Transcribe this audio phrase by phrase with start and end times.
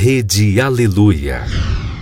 [0.00, 1.44] Rede Aleluia.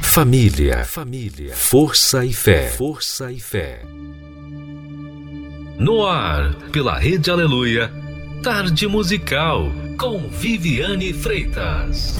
[0.02, 3.86] Família, família, força e fé, força e fé.
[5.78, 7.90] No ar, pela Rede Aleluia,
[8.42, 12.18] Tarde Musical com Viviane Freitas.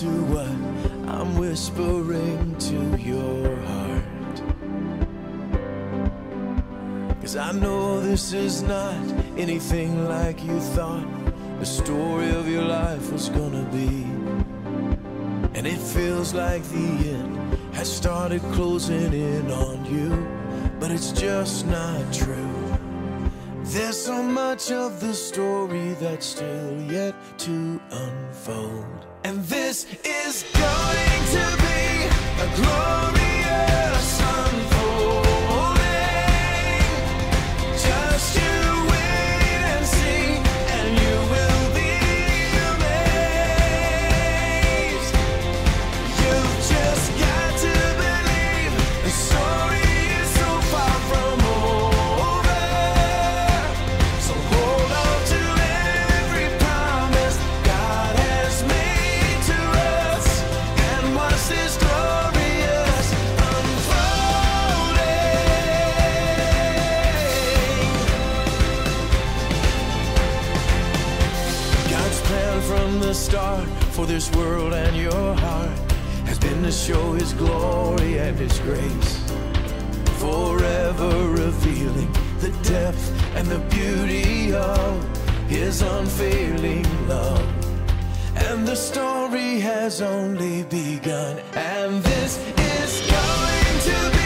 [0.00, 0.48] To what
[1.10, 4.36] I'm whispering to your heart.
[7.20, 8.96] Cause I know this is not
[9.36, 11.06] anything like you thought
[11.58, 14.06] the story of your life was gonna be.
[15.52, 20.08] And it feels like the end has started closing in on you,
[20.80, 22.49] but it's just not true.
[23.72, 29.06] There's so much of the story that's still yet to unfold.
[29.22, 32.08] And this is going to be
[32.42, 33.19] a glorious
[74.06, 75.78] this world and your heart
[76.26, 79.32] has been to show His glory and His grace,
[80.18, 87.46] forever revealing the depth and the beauty of His unfailing love.
[88.36, 94.19] And the story has only begun, and this is going to be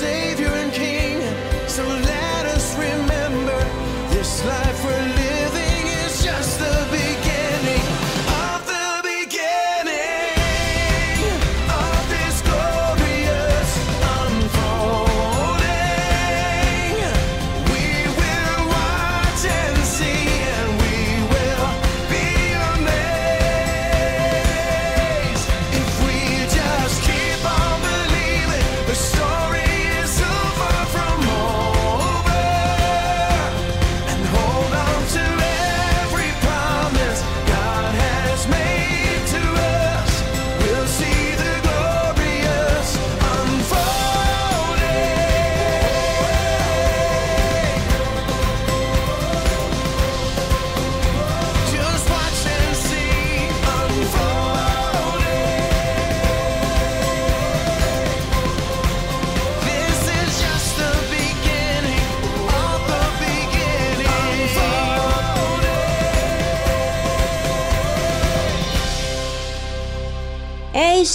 [0.00, 0.29] say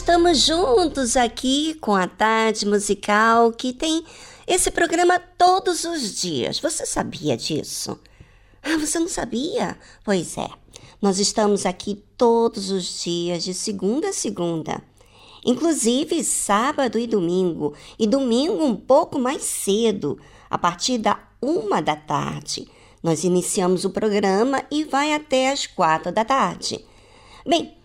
[0.06, 4.06] estamos juntos aqui com a tarde musical que tem
[4.46, 6.60] esse programa todos os dias.
[6.60, 8.00] Você sabia disso?
[8.62, 9.76] Ah, você não sabia?
[10.04, 10.48] Pois é.
[11.02, 14.80] Nós estamos aqui todos os dias, de segunda a segunda.
[15.44, 17.74] Inclusive sábado e domingo.
[17.98, 22.68] E domingo um pouco mais cedo, a partir da uma da tarde.
[23.02, 26.86] Nós iniciamos o programa e vai até as quatro da tarde.
[27.44, 27.76] Bem,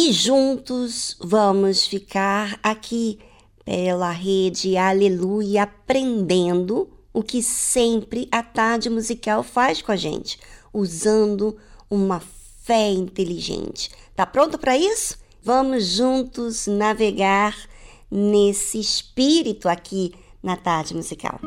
[0.00, 3.18] e juntos vamos ficar aqui
[3.64, 10.38] pela rede Aleluia aprendendo o que sempre a tarde musical faz com a gente,
[10.72, 11.56] usando
[11.90, 12.22] uma
[12.62, 13.90] fé inteligente.
[14.14, 15.18] Tá pronto para isso?
[15.42, 17.56] Vamos juntos navegar
[18.08, 21.40] nesse espírito aqui na tarde musical.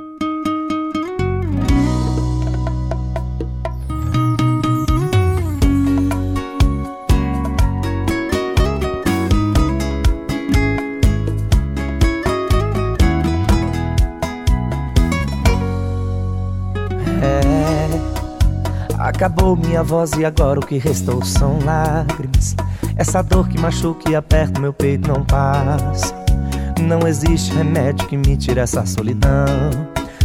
[19.21, 22.55] Acabou minha voz e agora o que restou são lágrimas.
[22.97, 26.15] Essa dor que machuca e aperta meu peito não passa.
[26.81, 29.45] Não existe remédio que me tire essa solidão.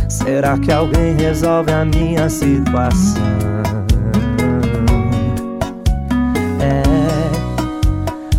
[0.09, 3.23] Será que alguém resolve a minha situação?
[6.59, 6.83] É.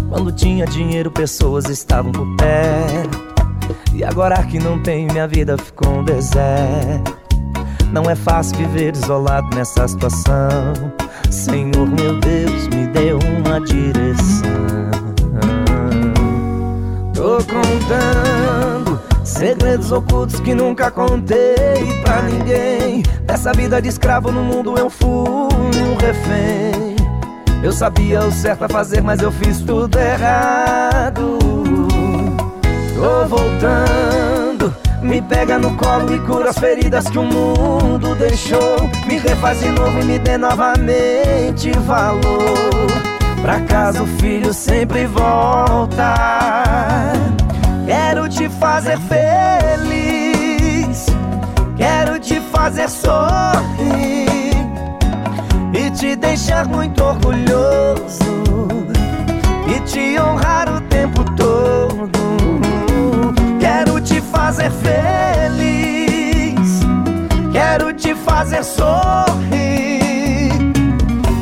[0.10, 3.28] Quando tinha dinheiro, pessoas estavam por perto.
[3.94, 7.27] E agora que não tenho, minha vida ficou um deserto.
[7.92, 10.74] Não é fácil viver isolado nessa situação.
[11.30, 14.92] Senhor, meu Deus, me dê uma direção.
[17.14, 21.56] Tô contando segredos ocultos que nunca contei
[22.04, 23.04] pra ninguém.
[23.24, 26.96] Dessa vida de escravo no mundo eu fui um refém.
[27.64, 31.40] Eu sabia o certo a fazer, mas eu fiz tudo errado.
[32.96, 33.47] Tô voltando
[35.08, 38.90] me pega no colo e cura as feridas que o mundo deixou.
[39.08, 42.88] Me refaz de novo e me dê novamente valor.
[43.42, 46.14] Pra casa o filho sempre volta.
[47.86, 51.06] Quero te fazer feliz.
[51.78, 54.58] Quero te fazer sorrir.
[55.74, 58.28] E te deixar muito orgulhoso.
[59.68, 62.67] E te honrar o tempo todo
[64.48, 65.60] fazer feliz,
[67.52, 69.42] quero te fazer sorrir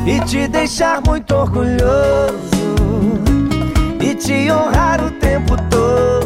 [0.08, 2.34] e te deixar muito orgulhoso
[4.02, 6.25] e te honrar o tempo todo.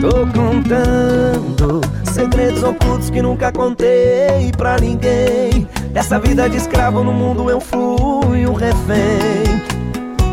[0.00, 5.68] Tô contando segredos ocultos que nunca contei pra ninguém.
[5.92, 9.60] Dessa vida de escravo no mundo eu fui um refém.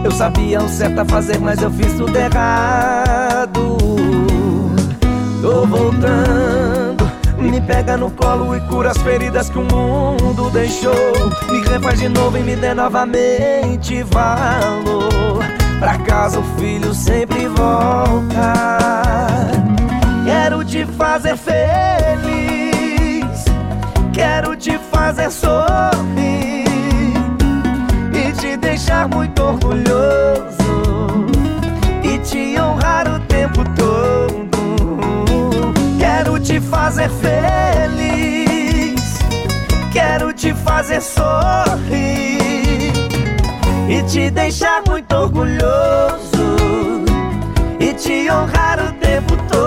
[0.05, 3.77] Eu sabia o certo a fazer, mas eu fiz tudo errado.
[5.41, 10.93] Tô voltando, me pega no colo e cura as feridas que o mundo deixou.
[11.51, 15.43] Me refaz de novo e me dê novamente valor.
[15.79, 19.06] Pra casa o filho sempre volta.
[20.47, 21.59] Quero te fazer feliz,
[24.13, 26.63] quero te fazer sorrir.
[28.13, 31.25] E te deixar muito orgulhoso.
[32.01, 35.73] E te honrar o tempo todo.
[35.99, 39.01] Quero te fazer feliz,
[39.91, 42.93] quero te fazer sorrir.
[43.89, 46.37] E te deixar muito orgulhoso.
[47.81, 49.66] E te honrar o tempo todo.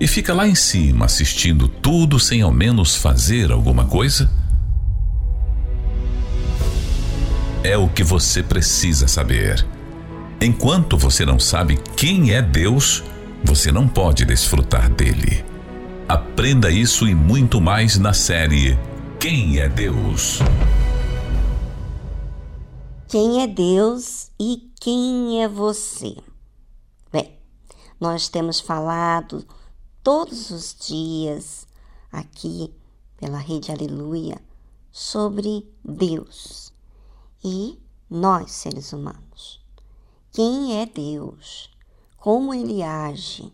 [0.00, 4.30] e fica lá em cima assistindo tudo sem ao menos fazer alguma coisa?
[7.62, 9.66] É o que você precisa saber.
[10.40, 13.04] Enquanto você não sabe quem é Deus,
[13.44, 15.44] você não pode desfrutar dele.
[16.08, 18.78] Aprenda isso e muito mais na série
[19.20, 20.38] Quem é Deus?
[23.06, 26.16] Quem é Deus e quem é você?
[27.12, 27.38] Bem,
[28.00, 29.44] nós temos falado
[30.02, 31.66] todos os dias
[32.10, 32.74] aqui
[33.16, 34.40] pela Rede Aleluia
[34.90, 36.72] sobre Deus
[37.44, 37.78] e
[38.08, 39.60] nós, seres humanos.
[40.32, 41.70] Quem é Deus?
[42.20, 43.50] como ele age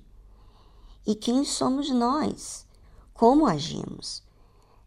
[1.07, 2.67] e quem somos nós,
[3.15, 4.25] como agimos.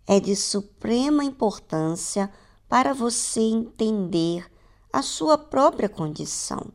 [0.05, 2.31] É de suprema importância
[2.67, 4.51] para você entender
[4.91, 6.73] a sua própria condição,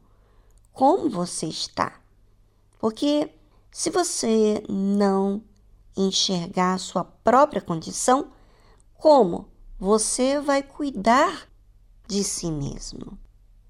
[0.72, 2.00] como você está.
[2.78, 3.30] Porque
[3.74, 5.42] se você não
[5.96, 8.30] enxergar sua própria condição,
[8.94, 11.48] como você vai cuidar
[12.06, 13.18] de si mesmo.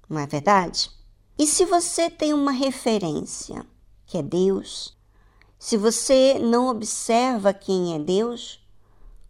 [0.07, 0.91] Não é verdade?
[1.39, 3.65] E se você tem uma referência,
[4.05, 4.95] que é Deus,
[5.57, 8.63] se você não observa quem é Deus,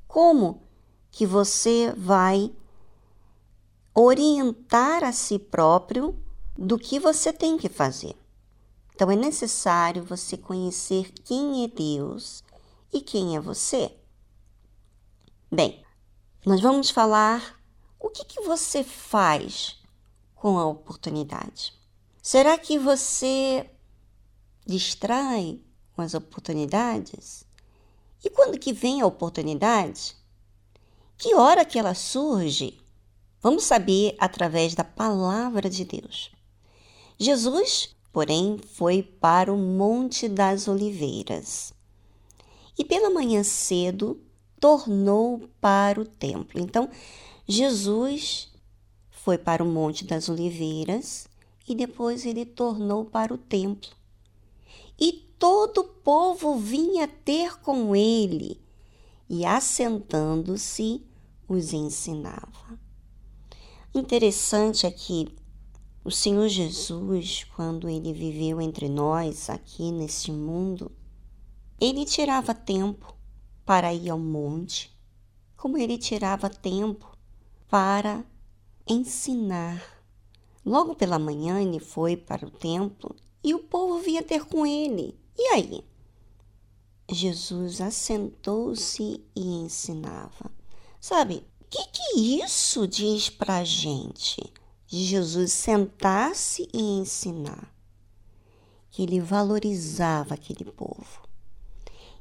[0.10, 0.62] como
[1.10, 2.54] que você vai
[3.94, 6.22] orientar a si próprio
[6.58, 8.14] do que você tem que fazer?
[8.96, 12.42] Então é necessário você conhecer quem é Deus
[12.94, 13.94] e quem é você.
[15.52, 15.84] Bem,
[16.46, 17.60] nós vamos falar
[18.00, 19.78] o que, que você faz
[20.34, 21.74] com a oportunidade.
[22.22, 23.70] Será que você
[24.66, 25.60] distrai
[25.94, 27.46] com as oportunidades?
[28.24, 30.16] E quando que vem a oportunidade?
[31.18, 32.80] Que hora que ela surge?
[33.42, 36.32] Vamos saber através da palavra de Deus.
[37.20, 41.74] Jesus, porém, foi para o Monte das Oliveiras.
[42.80, 44.22] E pela manhã cedo
[44.58, 46.62] tornou para o templo.
[46.62, 46.90] Então,
[47.46, 48.54] Jesus
[49.12, 51.28] foi para o Monte das Oliveiras
[51.68, 53.92] e depois ele tornou para o templo.
[54.98, 58.62] E todo o povo vinha ter com ele
[59.30, 61.04] e, assentando-se,
[61.50, 62.80] os ensinava.
[63.94, 65.36] Interessante é que
[66.06, 70.92] o Senhor Jesus, quando ele viveu entre nós aqui neste mundo,
[71.82, 73.18] ele tirava tempo
[73.66, 74.96] para ir ao monte,
[75.58, 77.12] como ele tirava tempo
[77.68, 78.24] para
[78.88, 79.82] ensinar.
[80.64, 85.20] Logo pela manhã ele foi para o templo e o povo vinha ter com ele.
[85.36, 85.84] E aí?
[87.10, 90.52] Jesus assentou-se e ensinava.
[91.02, 94.54] Sabe, o que, que isso diz para a gente?
[94.96, 97.70] De Jesus sentar-se e ensinar.
[98.90, 101.28] Que ele valorizava aquele povo.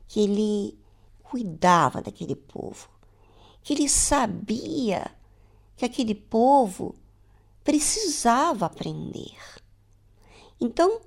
[0.09, 0.77] Que ele
[1.23, 2.89] cuidava daquele povo,
[3.63, 5.09] que ele sabia
[5.77, 6.97] que aquele povo
[7.63, 9.39] precisava aprender.
[10.61, 11.01] Então,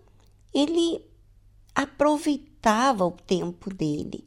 [0.53, 1.05] ele
[1.75, 4.25] aproveitava o tempo dele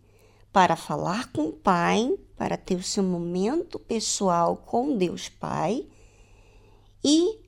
[0.53, 5.89] para falar com o Pai, para ter o seu momento pessoal com Deus Pai
[7.05, 7.41] e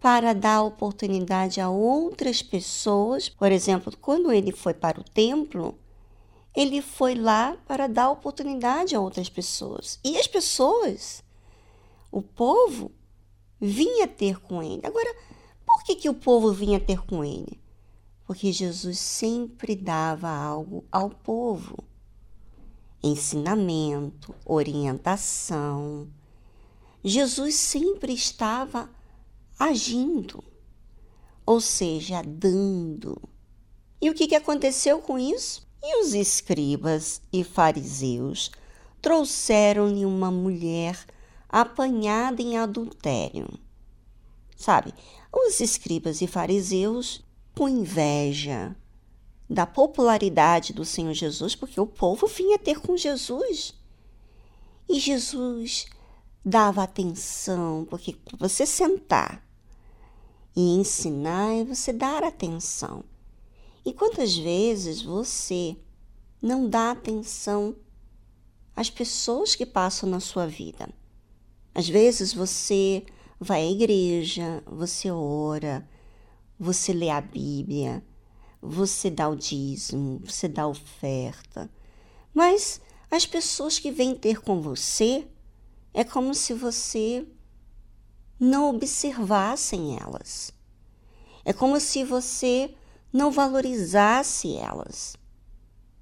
[0.00, 3.28] para dar oportunidade a outras pessoas.
[3.28, 5.78] Por exemplo, quando ele foi para o templo,
[6.54, 9.98] ele foi lá para dar oportunidade a outras pessoas.
[10.04, 11.22] E as pessoas,
[12.10, 12.92] o povo,
[13.60, 14.80] vinha ter com ele.
[14.84, 15.14] Agora,
[15.66, 17.60] por que, que o povo vinha ter com ele?
[18.26, 21.76] Porque Jesus sempre dava algo ao povo:
[23.02, 26.08] ensinamento, orientação.
[27.08, 28.90] Jesus sempre estava
[29.56, 30.42] agindo,
[31.46, 33.16] ou seja, dando.
[34.02, 35.64] E o que, aconteceu com isso?
[35.80, 38.50] E os escribas e fariseus
[39.00, 40.98] trouxeram-lhe uma mulher
[41.48, 43.56] apanhada em adultério.
[44.56, 44.92] Sabe,
[45.32, 48.74] os escribas e fariseus, com inveja
[49.48, 53.72] da popularidade do Senhor Jesus, porque o povo vinha ter com Jesus.
[54.88, 55.86] E Jesus
[56.48, 59.44] dava atenção, porque você sentar
[60.54, 63.02] e ensinar é você dar atenção.
[63.84, 65.76] E quantas vezes você
[66.40, 67.74] não dá atenção
[68.76, 70.88] às pessoas que passam na sua vida?
[71.74, 73.04] Às vezes você
[73.40, 75.86] vai à igreja, você ora,
[76.56, 78.04] você lê a Bíblia,
[78.62, 81.68] você dá o dízimo, você dá oferta,
[82.32, 85.26] mas as pessoas que vêm ter com você
[85.96, 87.26] é como se você
[88.38, 90.52] não observassem elas.
[91.42, 92.74] É como se você
[93.10, 95.16] não valorizasse elas.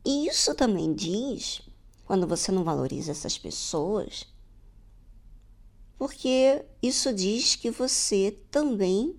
[0.05, 1.63] E isso também diz,
[2.05, 4.27] quando você não valoriza essas pessoas,
[5.97, 9.15] porque isso diz que você também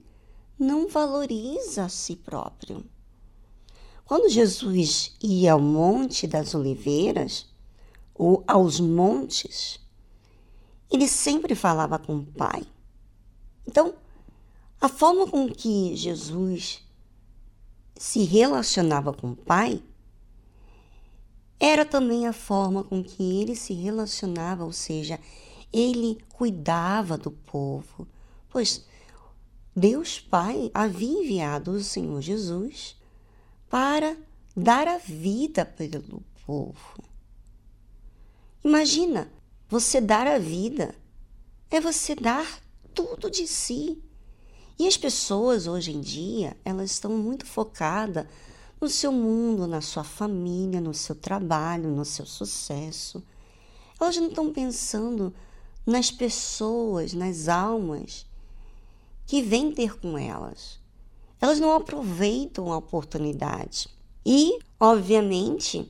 [0.60, 2.84] não valoriza a si próprio.
[4.03, 7.48] Quando Jesus ia ao Monte das Oliveiras,
[8.13, 9.79] ou aos montes,
[10.92, 12.63] ele sempre falava com o Pai.
[13.68, 13.96] Então,
[14.80, 16.86] a forma com que Jesus
[17.98, 19.82] se relacionava com o pai,
[21.60, 25.20] era também a forma com que ele se relacionava, ou seja,
[25.72, 28.08] ele cuidava do povo,
[28.50, 28.86] pois
[29.75, 32.96] Deus Pai havia enviado o Senhor Jesus
[33.70, 34.15] para
[34.56, 37.04] dar a vida pelo povo.
[38.63, 39.32] Imagina,
[39.67, 40.95] você dar a vida
[41.72, 42.62] é você dar
[42.93, 44.01] tudo de si
[44.77, 48.27] e as pessoas hoje em dia, elas estão muito focadas
[48.79, 53.24] no seu mundo, na sua família, no seu trabalho, no seu sucesso.
[54.00, 55.34] Elas não estão pensando
[55.86, 58.25] nas pessoas, nas almas
[59.25, 60.77] que vêm ter com elas.
[61.39, 63.88] Elas não aproveitam a oportunidade.
[64.25, 65.89] E, obviamente,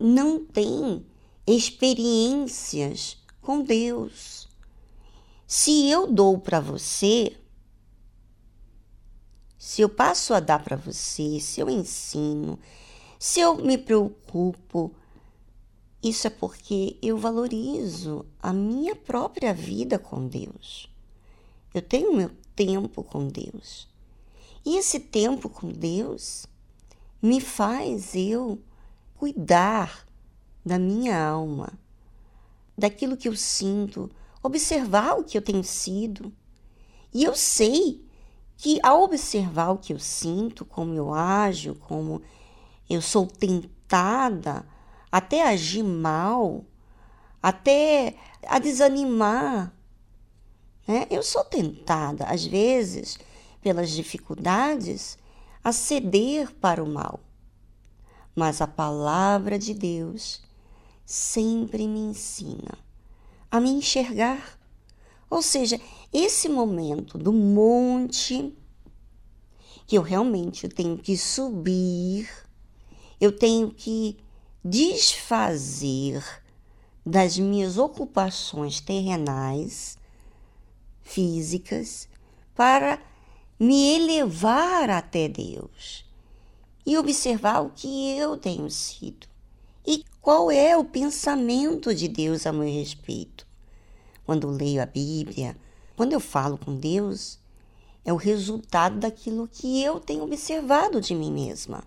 [0.00, 1.04] não têm
[1.46, 4.48] experiências com Deus.
[5.46, 7.36] Se eu dou para você,
[9.58, 12.58] se eu passo a dar para você, se eu ensino,
[13.18, 14.94] se eu me preocupo,
[16.02, 20.88] isso é porque eu valorizo a minha própria vida com Deus.
[21.72, 23.88] Eu tenho meu tempo com Deus.
[24.64, 26.46] E esse tempo com Deus
[27.20, 28.60] me faz eu
[29.14, 30.06] cuidar
[30.64, 31.72] da minha alma,
[32.76, 34.10] daquilo que eu sinto,
[34.42, 36.32] observar o que eu tenho sido.
[37.12, 38.04] E eu sei
[38.56, 42.22] que ao observar o que eu sinto, como eu ajo, como
[42.88, 44.64] eu sou tentada
[45.10, 46.64] até agir mal,
[47.42, 48.16] até
[48.46, 49.72] a desanimar.
[50.86, 51.06] Né?
[51.10, 53.18] Eu sou tentada, às vezes,
[53.60, 55.18] pelas dificuldades,
[55.62, 57.20] a ceder para o mal.
[58.34, 60.42] Mas a palavra de Deus
[61.04, 62.78] sempre me ensina
[63.50, 64.58] a me enxergar.
[65.28, 65.80] Ou seja,
[66.12, 68.54] esse momento do monte
[69.86, 72.30] que eu realmente tenho que subir,
[73.20, 74.16] eu tenho que
[74.64, 76.24] desfazer
[77.04, 79.98] das minhas ocupações terrenais,
[81.02, 82.08] físicas,
[82.54, 83.02] para
[83.58, 86.06] me elevar até Deus
[86.86, 89.31] e observar o que eu tenho sido
[89.86, 93.46] e qual é o pensamento de Deus a meu respeito.
[94.24, 95.56] Quando leio a Bíblia,
[95.96, 97.38] quando eu falo com Deus,
[98.04, 101.84] é o resultado daquilo que eu tenho observado de mim mesma.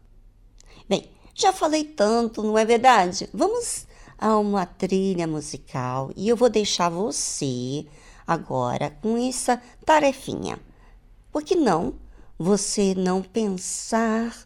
[0.88, 3.30] Bem, já falei tanto, não é verdade?
[3.34, 3.88] Vamos
[4.18, 7.86] a uma trilha musical e eu vou deixar você
[8.26, 10.60] agora com essa tarefinha.
[11.32, 11.96] Por que não
[12.38, 14.46] você não pensar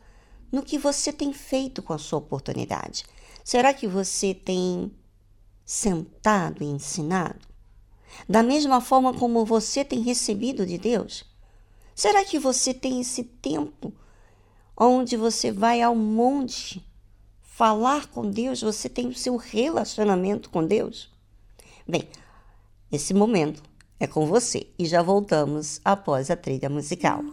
[0.52, 3.04] no que você tem feito com a sua oportunidade?
[3.50, 4.92] Será que você tem
[5.66, 7.48] sentado e ensinado?
[8.30, 11.26] Da mesma forma como você tem recebido de Deus?
[11.96, 13.92] Será que você tem esse tempo
[14.78, 16.88] onde você vai ao monte
[17.42, 21.12] falar com Deus, você tem o seu relacionamento com Deus?
[21.88, 22.08] Bem,
[22.92, 23.64] esse momento
[24.00, 27.24] é com você e já voltamos após a trilha musical.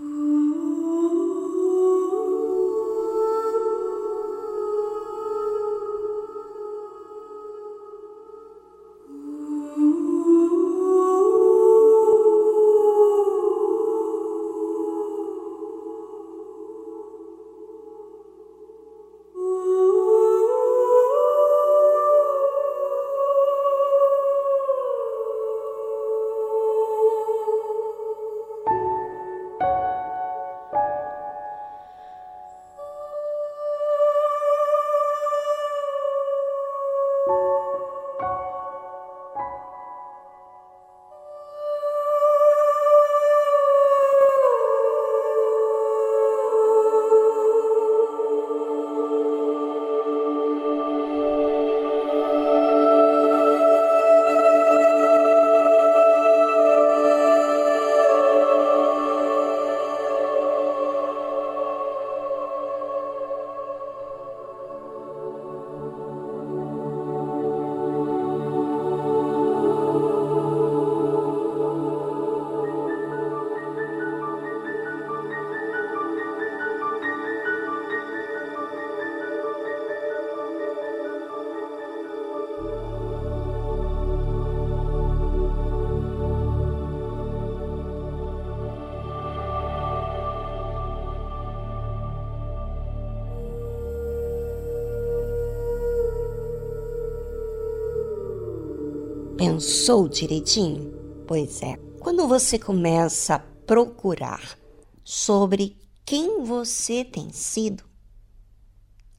[99.57, 100.93] Pensou direitinho?
[101.27, 101.79] Pois é.
[101.99, 104.59] Quando você começa a procurar
[105.03, 107.83] sobre quem você tem sido,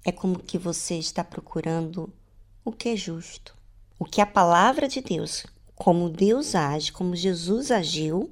[0.05, 2.13] é como que você está procurando
[2.63, 3.57] o que é justo.
[3.97, 8.29] O que a palavra de Deus, como Deus age, como Jesus agiu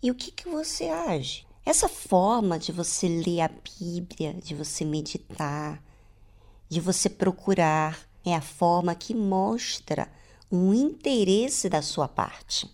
[0.00, 1.44] e o que, que você age.
[1.66, 5.82] Essa forma de você ler a Bíblia, de você meditar,
[6.68, 10.08] de você procurar, é a forma que mostra
[10.50, 12.68] um interesse da sua parte.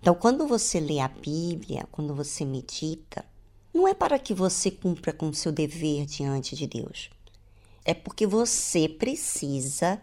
[0.00, 3.24] Então, quando você lê a Bíblia, quando você medita,
[3.72, 7.10] não é para que você cumpra com seu dever diante de Deus.
[7.84, 10.00] É porque você precisa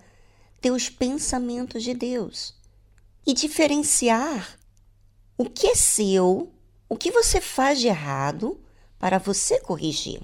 [0.60, 2.54] ter os pensamentos de Deus
[3.26, 4.60] e diferenciar
[5.38, 6.52] o que é seu,
[6.90, 8.60] o que você faz de errado
[9.00, 10.22] para você corrigir.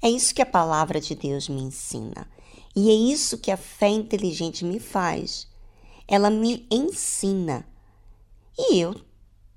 [0.00, 2.30] É isso que a palavra de Deus me ensina.
[2.74, 5.47] E é isso que a fé inteligente me faz.
[6.08, 7.64] Ela me ensina.
[8.58, 8.96] E eu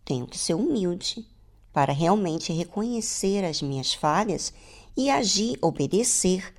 [0.06, 1.26] tenho que ser humilde
[1.72, 4.54] para realmente reconhecer as minhas falhas
[4.96, 6.54] e agir, obedecer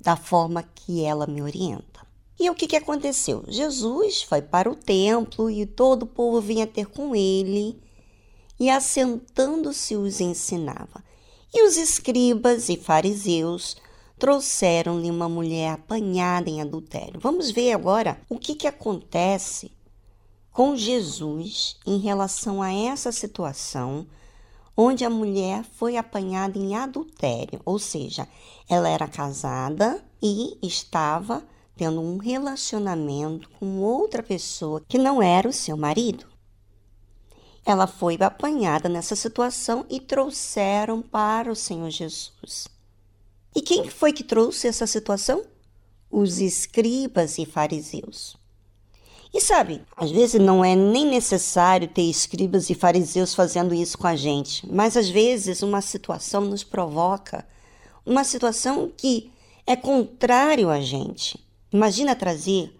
[0.00, 2.06] da forma que ela me orienta.
[2.38, 3.44] E o que, que aconteceu?
[3.46, 7.80] Jesus foi para o templo e todo o povo vinha ter com ele
[8.58, 11.04] e, assentando-se, os ensinava.
[11.54, 13.76] E os escribas e fariseus
[14.22, 17.18] trouxeram-lhe uma mulher apanhada em adultério.
[17.18, 19.72] Vamos ver agora o que, que acontece
[20.52, 24.06] com Jesus em relação a essa situação
[24.76, 28.28] onde a mulher foi apanhada em adultério, ou seja,
[28.68, 31.42] ela era casada e estava
[31.76, 36.26] tendo um relacionamento com outra pessoa que não era o seu marido.
[37.66, 42.71] Ela foi apanhada nessa situação e trouxeram para o Senhor Jesus.
[43.54, 45.44] E quem foi que trouxe essa situação?
[46.10, 48.36] Os escribas e fariseus.
[49.34, 54.06] E sabe, às vezes não é nem necessário ter escribas e fariseus fazendo isso com
[54.06, 57.46] a gente, mas às vezes uma situação nos provoca,
[58.04, 59.32] uma situação que
[59.66, 61.42] é contrário a gente.
[61.72, 62.78] Imagina trazer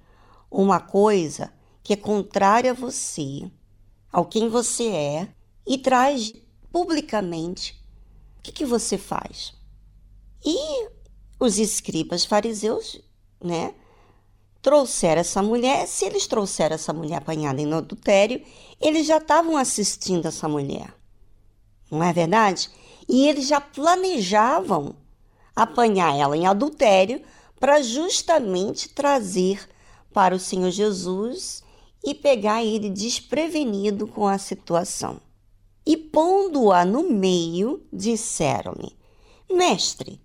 [0.50, 1.50] uma coisa
[1.82, 3.50] que é contrária a você,
[4.12, 5.28] ao quem você é,
[5.66, 6.34] e traz
[6.70, 7.80] publicamente.
[8.38, 9.54] O que, que você faz?
[10.44, 10.88] E
[11.38, 13.00] os escribas fariseus,
[13.42, 13.74] né,
[14.62, 15.86] trouxeram essa mulher.
[15.86, 18.42] Se eles trouxeram essa mulher apanhada em adultério,
[18.80, 20.94] eles já estavam assistindo essa mulher.
[21.90, 22.70] Não é verdade?
[23.08, 24.94] E eles já planejavam
[25.54, 27.20] apanhar ela em adultério
[27.58, 29.68] para justamente trazer
[30.12, 31.62] para o Senhor Jesus
[32.04, 35.20] e pegar ele desprevenido com a situação.
[35.84, 38.96] E pondo-a no meio, disseram-lhe:
[39.50, 40.20] Mestre,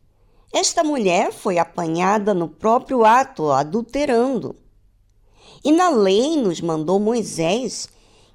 [0.51, 4.55] esta mulher foi apanhada no próprio ato, adulterando.
[5.63, 7.89] E na lei nos mandou Moisés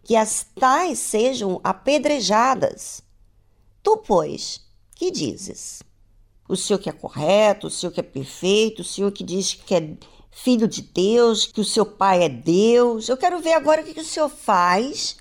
[0.05, 3.03] que as tais sejam apedrejadas.
[3.83, 4.61] Tu, pois,
[4.95, 5.83] que dizes?
[6.53, 9.75] o Senhor que é correto, o Senhor que é perfeito, o Senhor que diz que
[9.75, 9.97] é
[10.31, 13.09] filho de Deus, que o seu pai é Deus.
[13.09, 15.17] Eu quero ver agora o que, o Senhor faz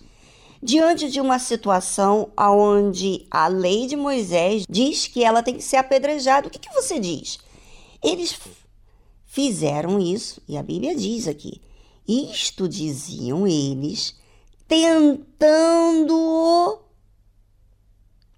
[0.62, 5.78] diante de uma situação onde a lei de Moisés diz que ela tem que ser
[5.78, 6.48] apedrejada.
[6.48, 7.40] O que, que você diz?
[8.04, 8.38] Eles
[9.26, 11.62] fizeram isso, e a Bíblia diz aqui:
[12.08, 14.16] isto diziam eles,
[14.68, 16.12] tentando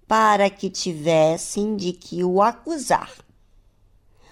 [0.06, 3.10] para que tivessem de que o acusar.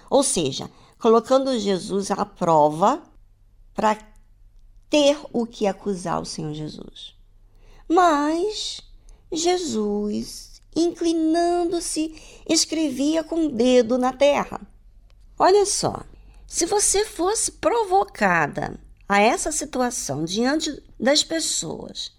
[0.09, 3.03] Ou seja, colocando Jesus à prova
[3.75, 3.99] para
[4.89, 7.17] ter o que acusar o Senhor Jesus.
[7.93, 8.81] Mas
[9.31, 12.15] Jesus, inclinando-se,
[12.49, 14.61] escrevia com o dedo na terra.
[15.39, 16.03] Olha só,
[16.47, 22.13] se você fosse provocada a essa situação diante das pessoas,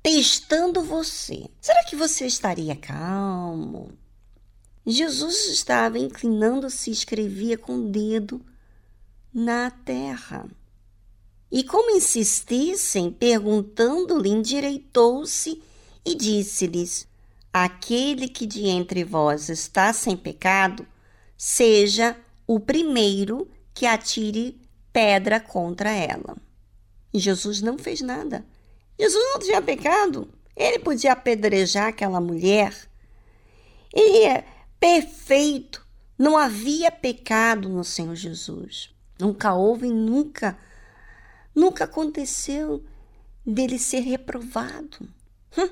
[0.00, 1.50] testando você.
[1.60, 3.90] Será que você estaria calmo?
[4.86, 8.40] Jesus estava inclinando-se e escrevia com o dedo
[9.34, 10.48] na terra.
[11.52, 15.62] E como insistissem, perguntando-lhe, endireitou-se
[16.02, 17.06] e disse-lhes:
[17.52, 20.86] Aquele que de entre vós está sem pecado,
[21.36, 26.38] seja o primeiro que atire pedra contra ela.
[27.12, 28.46] E Jesus não fez nada.
[28.98, 30.32] Jesus não tinha pecado.
[30.56, 32.74] Ele podia apedrejar aquela mulher.
[33.92, 34.46] Ele é
[34.80, 35.86] perfeito.
[36.18, 38.90] Não havia pecado no Senhor Jesus.
[39.18, 40.56] Nunca houve, nunca,
[41.54, 42.84] nunca aconteceu
[43.44, 45.08] dele ser reprovado.
[45.56, 45.68] Hum.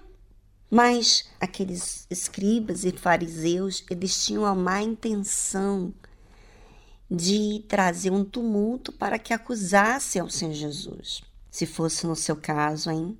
[0.71, 5.93] Mas aqueles escribas e fariseus, eles tinham a má intenção
[7.11, 11.23] de trazer um tumulto para que acusasse ao Senhor Jesus.
[11.51, 13.19] Se fosse no seu caso, hein?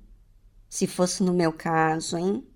[0.69, 2.47] Se fosse no meu caso, hein?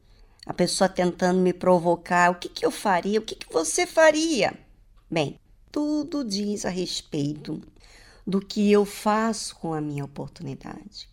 [0.46, 3.20] A pessoa tentando me provocar, o que, que eu faria?
[3.20, 4.58] O que, que você faria?
[5.12, 5.38] Bem,
[5.70, 7.62] tudo diz a respeito
[8.26, 11.10] do que eu faço com a minha oportunidade.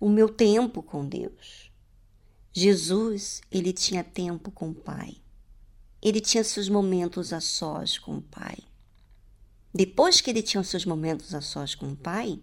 [0.00, 1.70] O meu tempo com Deus.
[2.52, 5.16] Jesus, ele tinha tempo com o Pai.
[6.00, 8.56] Ele tinha seus momentos a sós com o Pai.
[9.74, 12.40] Depois que ele tinha seus momentos a sós com o Pai,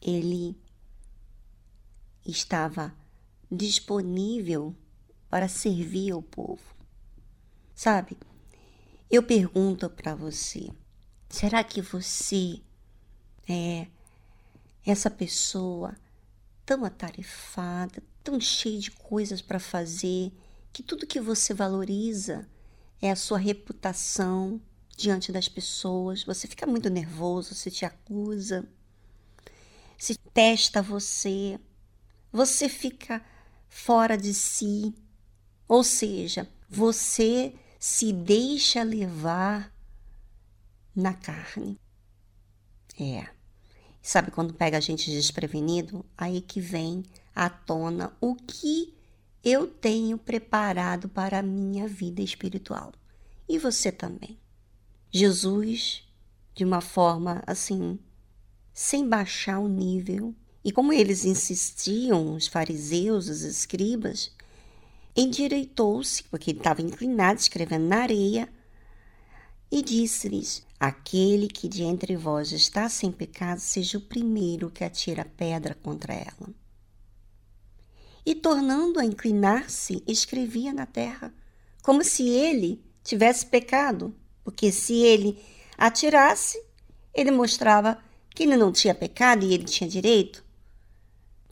[0.00, 0.58] ele
[2.26, 2.94] estava
[3.50, 4.74] disponível
[5.28, 6.74] para servir o povo.
[7.74, 8.16] Sabe?
[9.10, 10.70] Eu pergunto para você:
[11.30, 12.60] será que você
[13.48, 13.86] é
[14.84, 15.96] essa pessoa
[16.66, 20.32] tão atarefada, tão cheia de coisas para fazer,
[20.72, 22.46] que tudo que você valoriza
[23.00, 24.60] é a sua reputação
[24.96, 26.24] diante das pessoas?
[26.24, 28.68] Você fica muito nervoso, se te acusa,
[29.96, 31.58] se testa você,
[32.32, 33.24] você fica
[33.68, 34.92] fora de si,
[35.68, 39.69] ou seja, você se deixa levar
[40.94, 41.78] na carne.
[42.98, 43.28] É.
[44.02, 46.04] Sabe quando pega a gente desprevenido?
[46.16, 48.94] Aí que vem à tona o que
[49.42, 52.92] eu tenho preparado para a minha vida espiritual.
[53.48, 54.38] E você também.
[55.10, 56.04] Jesus,
[56.54, 57.98] de uma forma assim,
[58.72, 64.30] sem baixar o nível, e como eles insistiam, os fariseus, os escribas,
[65.16, 68.48] endireitou-se, porque ele estava inclinado, escrevendo na areia,
[69.70, 75.26] e disse-lhes: Aquele que de entre vós está sem pecado, seja o primeiro que atira
[75.36, 76.48] pedra contra ela.
[78.24, 81.34] E tornando a inclinar-se, escrevia na terra,
[81.82, 85.38] como se ele tivesse pecado, porque se ele
[85.76, 86.58] atirasse,
[87.12, 88.02] ele mostrava
[88.34, 90.42] que ele não tinha pecado e ele tinha direito.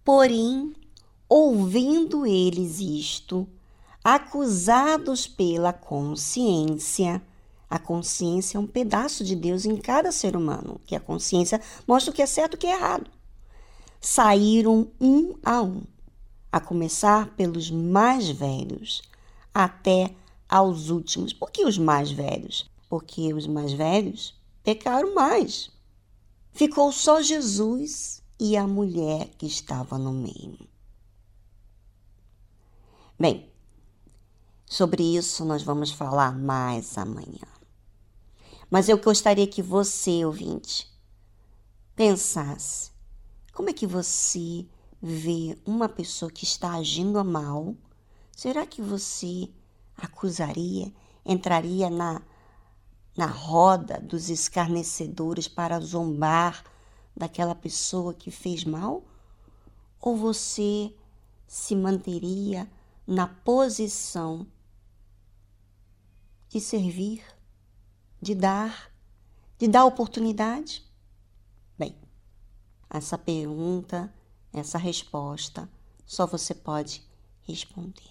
[0.02, 0.72] Porém,
[1.28, 3.46] ouvindo eles isto,
[4.02, 7.20] acusados pela consciência,
[7.70, 12.10] a consciência é um pedaço de Deus em cada ser humano, que a consciência mostra
[12.10, 13.10] o que é certo e o que é errado.
[14.00, 15.82] Saíram um a um,
[16.50, 19.02] a começar pelos mais velhos,
[19.52, 20.14] até
[20.48, 21.32] aos últimos.
[21.32, 22.70] Por que os mais velhos?
[22.88, 25.70] Porque os mais velhos pecaram mais.
[26.52, 30.58] Ficou só Jesus e a mulher que estava no meio.
[33.18, 33.50] Bem,
[34.64, 37.57] sobre isso nós vamos falar mais amanhã.
[38.70, 40.90] Mas eu gostaria que você, ouvinte,
[41.96, 42.92] pensasse:
[43.52, 44.66] como é que você
[45.00, 47.74] vê uma pessoa que está agindo mal?
[48.36, 49.48] Será que você
[49.96, 50.92] acusaria,
[51.24, 52.22] entraria na,
[53.16, 56.62] na roda dos escarnecedores para zombar
[57.16, 59.02] daquela pessoa que fez mal?
[60.00, 60.94] Ou você
[61.46, 62.70] se manteria
[63.06, 64.46] na posição
[66.48, 67.37] de servir?
[68.20, 68.90] De dar,
[69.58, 70.84] de dar oportunidade?
[71.78, 71.94] Bem,
[72.90, 74.12] essa pergunta,
[74.52, 75.68] essa resposta,
[76.06, 77.02] só você pode
[77.42, 78.10] responder.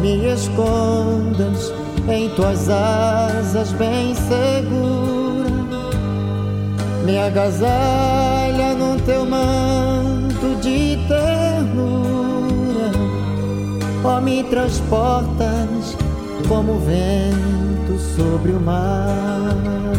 [0.00, 1.72] me escondas
[2.08, 5.50] em tuas asas bem segura.
[7.04, 12.90] Me agasalha no teu manto de ternura.
[14.04, 15.96] ó me transportas
[16.48, 19.89] como vento sobre o mar.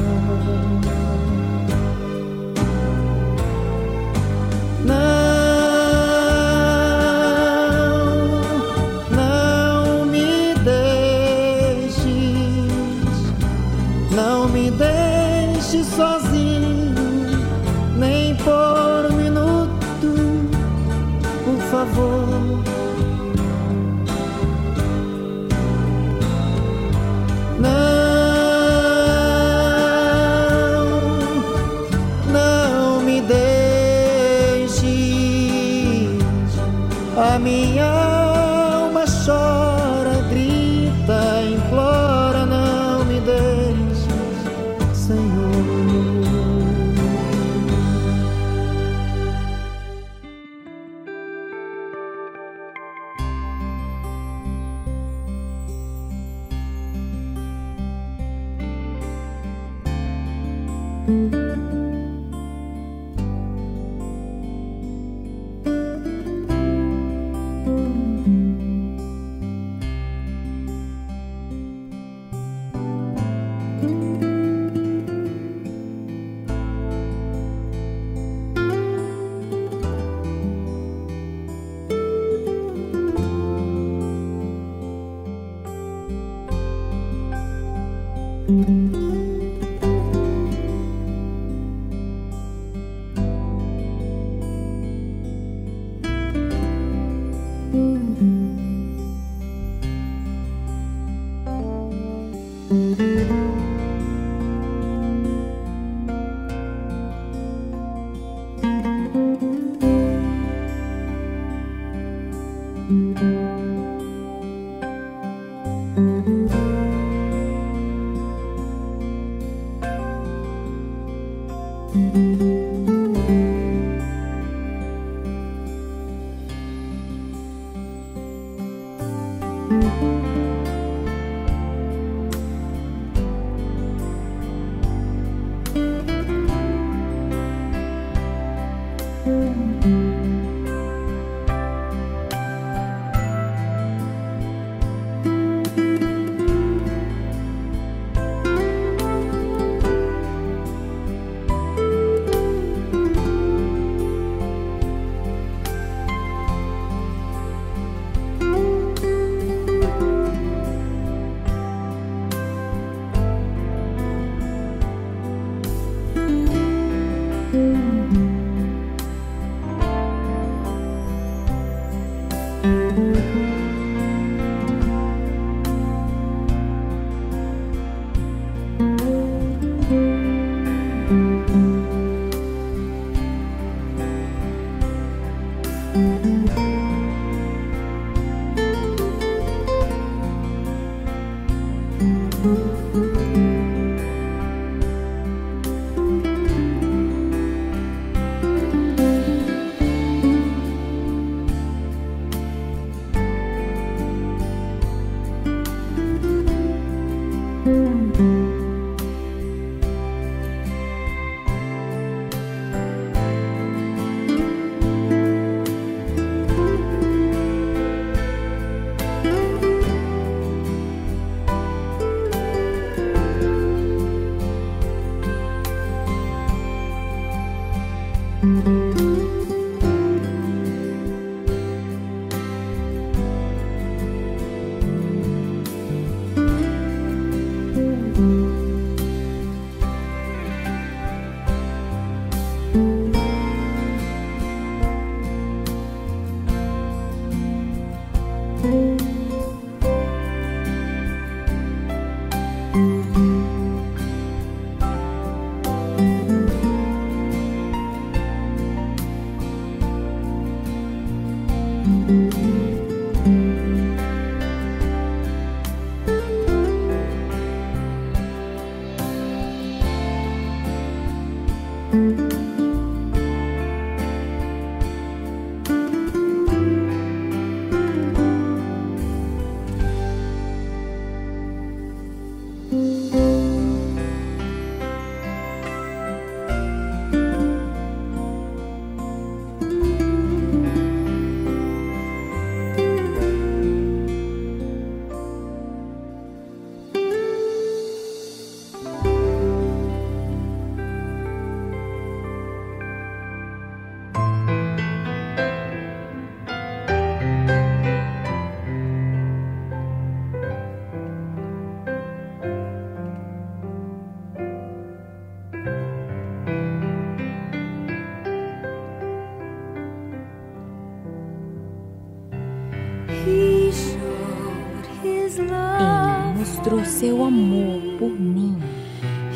[326.86, 328.58] Seu amor por mim.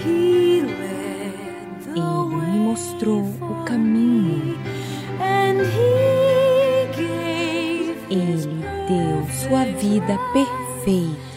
[0.06, 0.66] Ele
[1.94, 4.58] me mostrou o caminho.
[8.10, 8.46] Ele
[8.88, 11.36] deu sua vida perfeita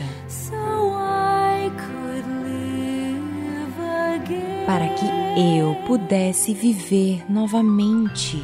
[4.66, 5.06] para que
[5.56, 8.42] eu pudesse viver novamente.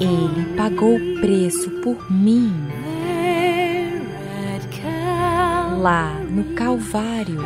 [0.00, 2.79] Ele pagou o preço por mim
[5.80, 7.40] lá no Calvário.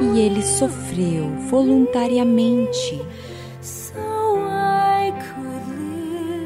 [0.00, 3.00] E ele sofreu voluntariamente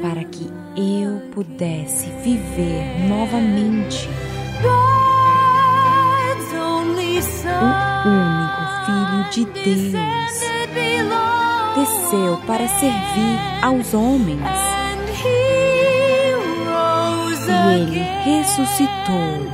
[0.01, 4.09] para que eu pudesse viver novamente.
[8.03, 9.93] O único Filho de Deus
[11.75, 14.64] desceu para servir aos homens.
[17.71, 19.51] Ele ressuscitou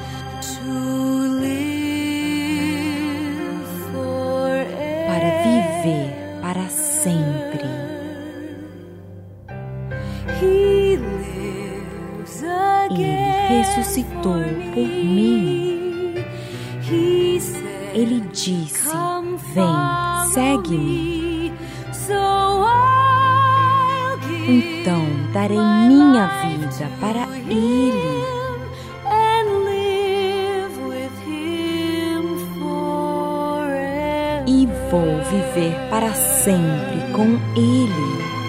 [35.53, 38.40] viver para sempre com Ele.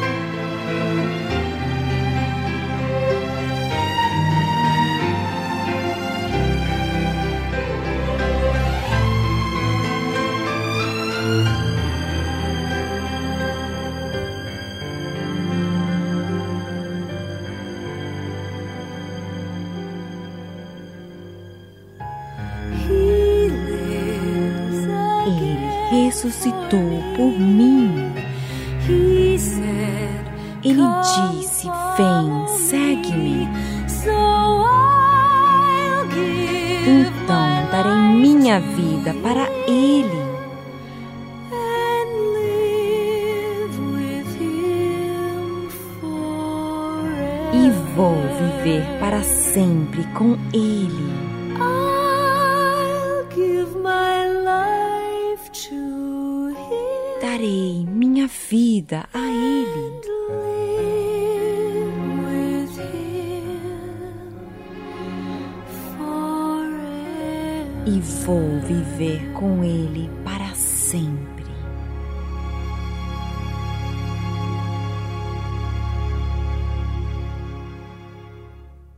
[68.72, 71.42] Viver com Ele para sempre.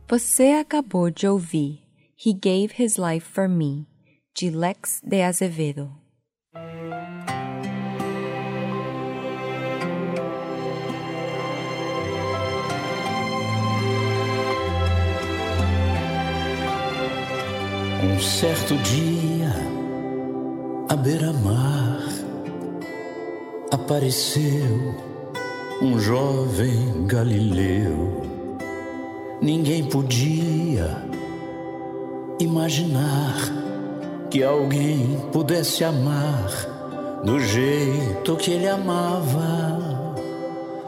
[0.07, 1.81] Você acabou de ouvir
[2.17, 3.85] He Gave His Life for Me,
[4.33, 5.91] de Lex de Azevedo.
[18.03, 19.34] Um certo dia,
[20.87, 21.99] à beira-mar,
[23.71, 24.95] apareceu
[25.81, 28.23] um jovem galileu.
[29.41, 31.03] Ninguém podia
[32.39, 33.35] imaginar
[34.29, 36.51] que alguém pudesse amar
[37.23, 40.15] do jeito que ele amava.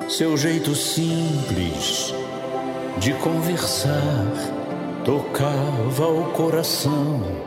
[0.08, 2.14] Seu jeito simples
[3.00, 4.26] de conversar
[5.04, 7.47] tocava o coração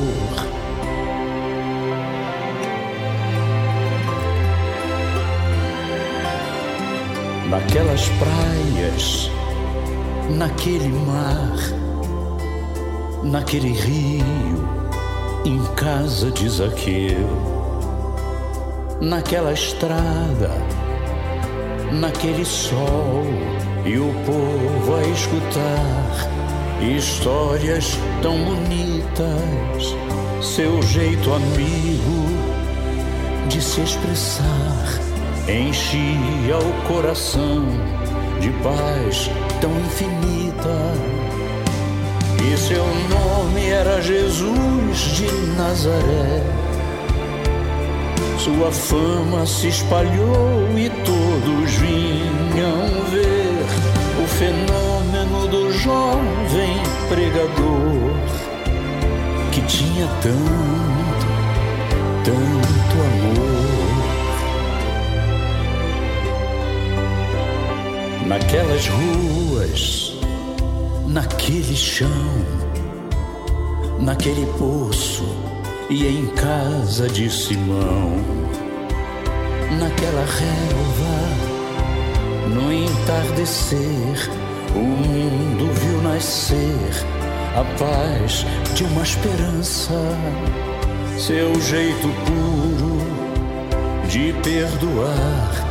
[7.51, 9.29] Naquelas praias,
[10.37, 11.57] naquele mar,
[13.23, 14.69] naquele rio,
[15.43, 17.27] em casa de Zaqueu,
[19.01, 20.49] naquela estrada,
[21.91, 23.25] naquele sol
[23.85, 26.31] e o povo a escutar
[26.97, 29.93] histórias tão bonitas,
[30.41, 32.31] seu jeito amigo
[33.49, 35.10] de se expressar
[35.47, 37.65] enchia o coração
[38.39, 39.29] de paz
[39.59, 40.93] tão infinita.
[42.43, 45.27] E seu nome era Jesus de
[45.57, 46.43] Nazaré.
[48.37, 53.63] Sua fama se espalhou e todos vinham ver
[54.23, 58.11] o fenômeno do jovem pregador
[59.51, 61.27] que tinha tanto,
[62.23, 63.70] tanto amor.
[68.31, 70.15] Naquelas ruas,
[71.05, 72.07] naquele chão,
[73.99, 75.25] naquele poço
[75.89, 78.15] e em casa de Simão,
[79.77, 81.27] naquela relva,
[82.55, 84.31] no entardecer,
[84.75, 87.05] o mundo viu nascer
[87.53, 89.91] a paz de uma esperança,
[91.17, 92.97] seu jeito puro
[94.07, 95.70] de perdoar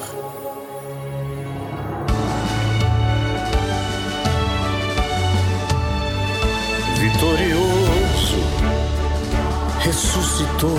[10.11, 10.77] Ressuscitou.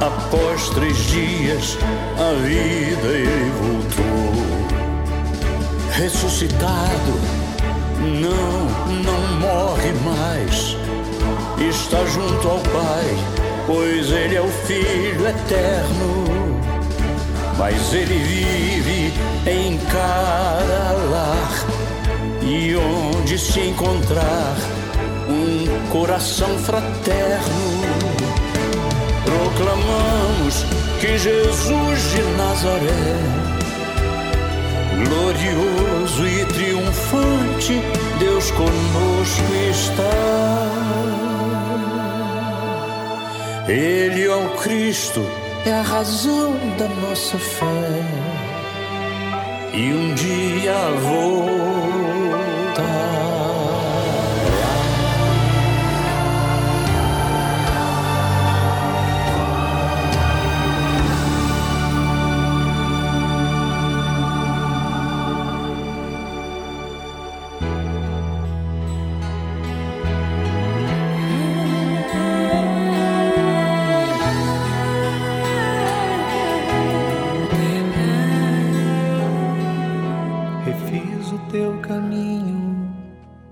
[0.00, 1.78] Após três dias,
[2.18, 4.34] a vida ele voltou.
[5.92, 7.12] Ressuscitado,
[8.00, 8.66] não,
[9.02, 10.76] não morre mais.
[11.68, 13.16] Está junto ao Pai,
[13.66, 16.24] pois ele é o Filho eterno.
[17.56, 19.12] Mas ele vive
[19.48, 21.64] em cada lar
[22.42, 24.73] e onde se encontrar
[25.28, 27.80] um coração fraterno,
[29.24, 30.64] proclamamos
[31.00, 33.16] que Jesus de Nazaré,
[35.04, 37.82] glorioso e triunfante,
[38.18, 40.84] Deus conosco está.
[43.68, 45.24] Ele é o Cristo,
[45.64, 48.02] é a razão da nossa fé.
[49.72, 52.23] E um dia voltará.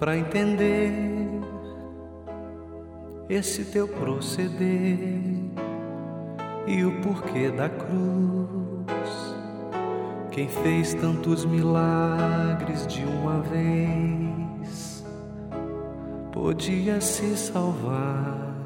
[0.02, 0.92] Para entender
[3.28, 4.98] esse teu proceder
[6.66, 9.36] e o porquê da cruz.
[10.32, 15.04] Quem fez tantos milagres de uma vez
[16.32, 18.56] podia se salvar,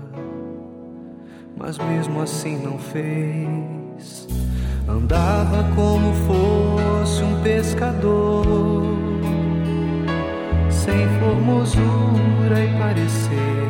[1.54, 4.26] mas mesmo assim não fez.
[4.88, 9.05] Andava como fosse um pescador,
[10.86, 13.68] sem formosura e parecer,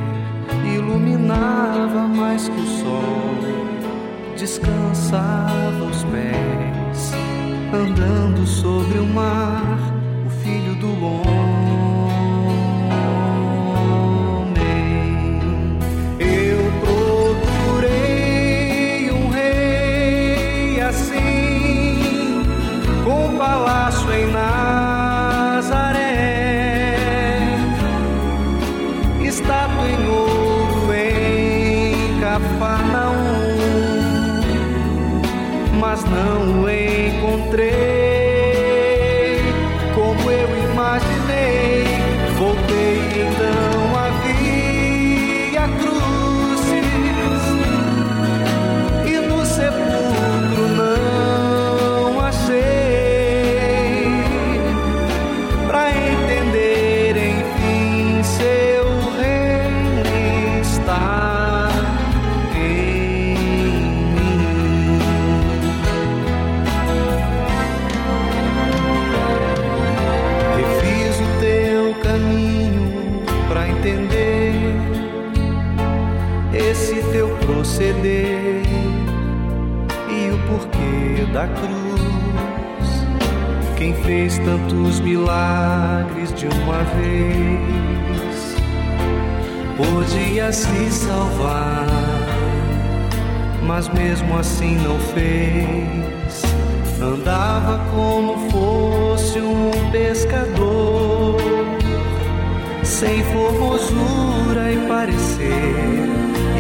[0.76, 7.12] iluminava mais que o sol, descansava os pés,
[7.72, 9.78] andando sobre o mar,
[10.26, 11.55] o filho do homem.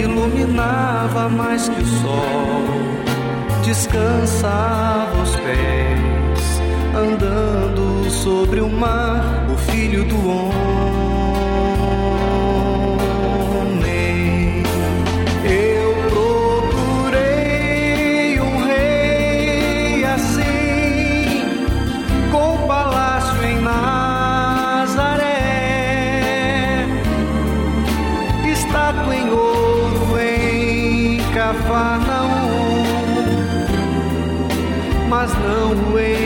[0.00, 2.86] iluminava mais que o sol.
[3.64, 6.60] Descansava os pés,
[6.94, 10.85] andando sobre o mar, o filho do homem.
[35.26, 36.25] There's no way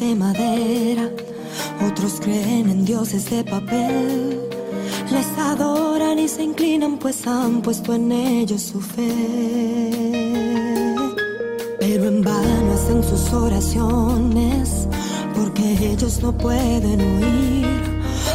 [0.00, 1.10] De madera,
[1.86, 4.40] otros creen en dioses de papel.
[5.12, 9.12] Les adoran y se inclinan pues han puesto en ellos su fe.
[11.78, 14.88] Pero en vano hacen sus oraciones
[15.34, 17.66] porque ellos no pueden huir.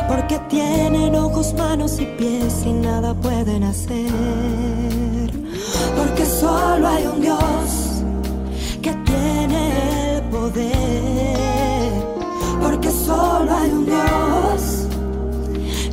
[0.07, 5.31] Porque tienen ojos, manos y pies y nada pueden hacer.
[5.97, 8.03] Porque solo hay un Dios
[8.83, 11.44] que tiene el poder.
[13.05, 14.87] Solo hay un Dios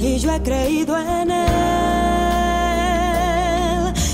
[0.00, 1.52] y yo he creído en él.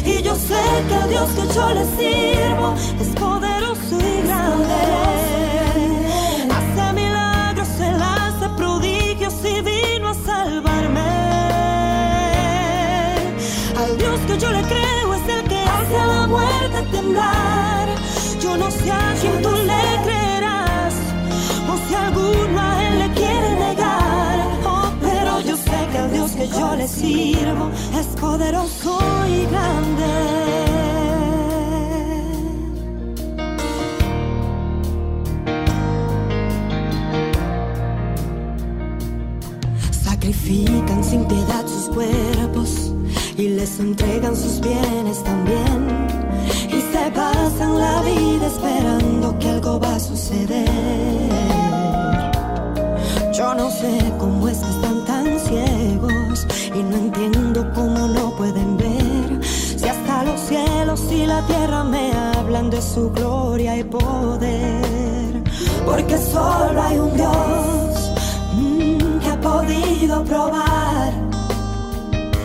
[0.04, 4.74] Y yo sé que el Dios que yo le sirvo es poderoso y grande.
[6.56, 11.00] Hace milagros, él hace prodigios y vino a salvarme.
[13.80, 17.88] Al Dios que yo le creo es el que hace a la muerte temblar.
[18.40, 20.94] Yo no sé a quién tú le creerás,
[21.70, 22.77] o si alguno
[26.38, 27.68] que yo le sirvo
[27.98, 30.12] es poderoso y grande.
[39.90, 42.92] Sacrifican sin piedad sus cuerpos
[43.36, 46.06] y les entregan sus bienes también.
[46.68, 50.68] Y se pasan la vida esperando que algo va a suceder.
[53.32, 54.87] Yo no sé cómo es que ciegos
[56.78, 59.44] y no entiendo cómo no pueden ver.
[59.44, 65.42] Si hasta los cielos y la tierra me hablan de su gloria y poder.
[65.84, 68.12] Porque solo hay un Dios
[68.54, 71.12] mm, que ha podido probar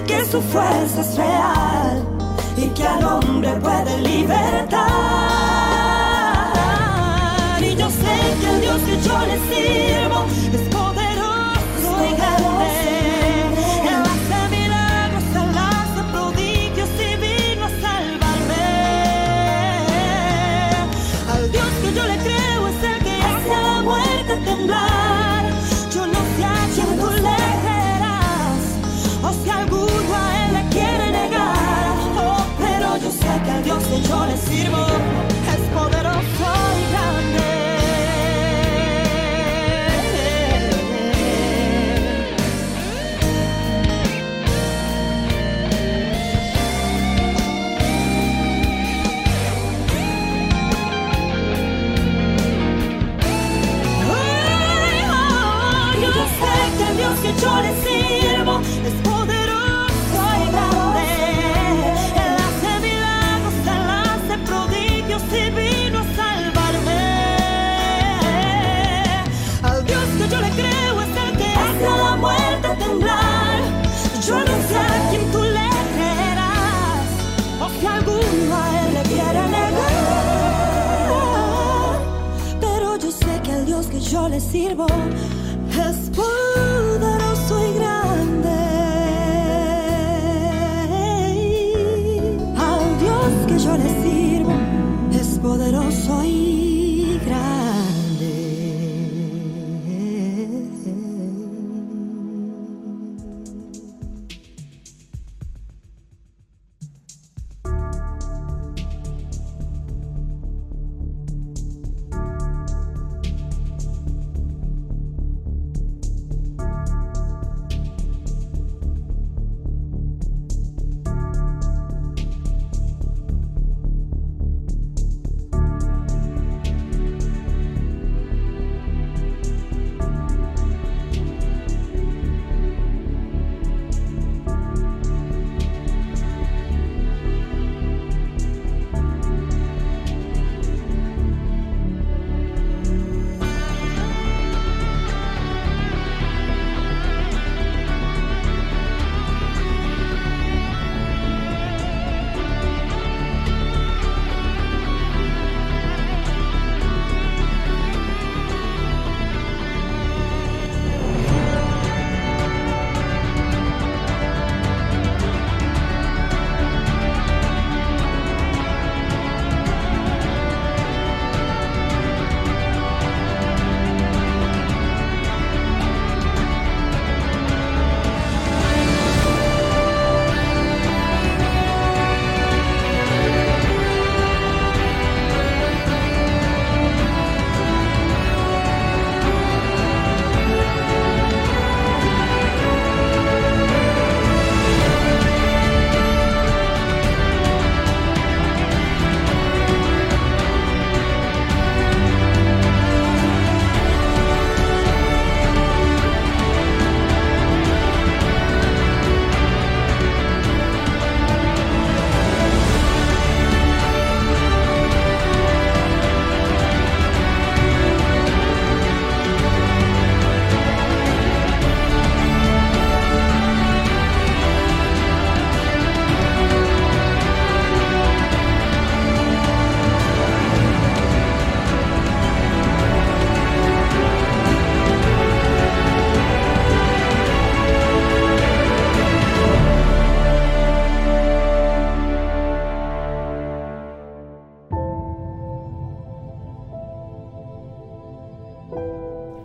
[0.08, 2.04] que su fuerza es real
[2.58, 4.94] y que al hombre puede libertar.
[7.62, 10.63] Y yo sé que el Dios que yo le sirvo es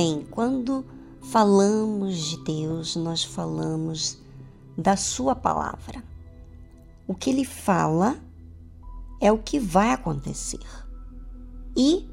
[0.00, 0.86] Bem, quando
[1.20, 4.16] falamos de Deus, nós falamos
[4.76, 6.04] da Sua palavra.
[7.04, 8.16] O que Ele fala
[9.20, 10.64] é o que vai acontecer.
[11.76, 12.08] E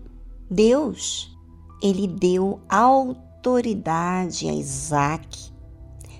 [0.50, 1.38] Deus,
[1.80, 5.54] Ele deu autoridade a Isaac,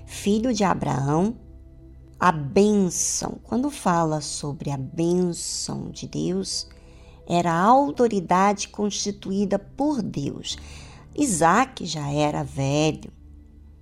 [0.06, 1.36] filho de Abraão,
[2.20, 3.40] a bênção.
[3.42, 6.68] Quando fala sobre a bênção de Deus,
[7.26, 10.56] era a autoridade constituída por Deus.
[11.18, 13.10] Isaac já era velho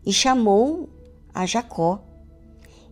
[0.06, 0.88] e chamou
[1.34, 2.00] a Jacó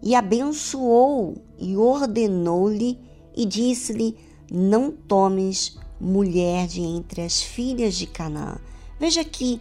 [0.03, 2.99] e abençoou e ordenou-lhe
[3.37, 4.19] e disse-lhe:
[4.51, 8.57] Não tomes mulher de entre as filhas de Canaã.
[8.99, 9.61] Veja que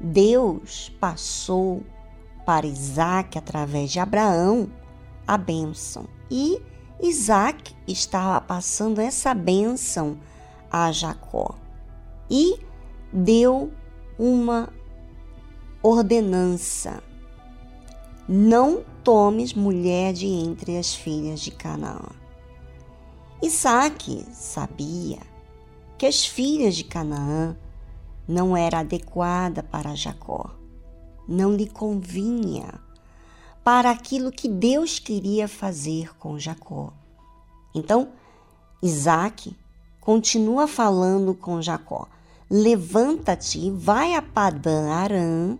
[0.00, 1.82] Deus passou
[2.44, 4.68] para Isaac através de Abraão
[5.26, 6.60] a bênção e
[7.00, 10.18] Isaac estava passando essa bênção
[10.70, 11.54] a Jacó
[12.28, 12.58] e
[13.14, 13.72] deu
[14.18, 14.68] uma
[15.80, 17.00] ordenança:
[18.28, 22.10] não tomes mulher de entre as filhas de Canaã.
[23.40, 25.18] Isaac sabia
[25.96, 27.56] que as filhas de Canaã
[28.26, 30.50] não era adequada para Jacó,
[31.28, 32.80] não lhe convinha
[33.62, 36.92] para aquilo que Deus queria fazer com Jacó.
[37.74, 38.08] Então,
[38.82, 39.56] Isaac
[40.00, 42.08] continua falando com Jacó:
[42.50, 45.56] Levanta-te, vai a Padã Arã,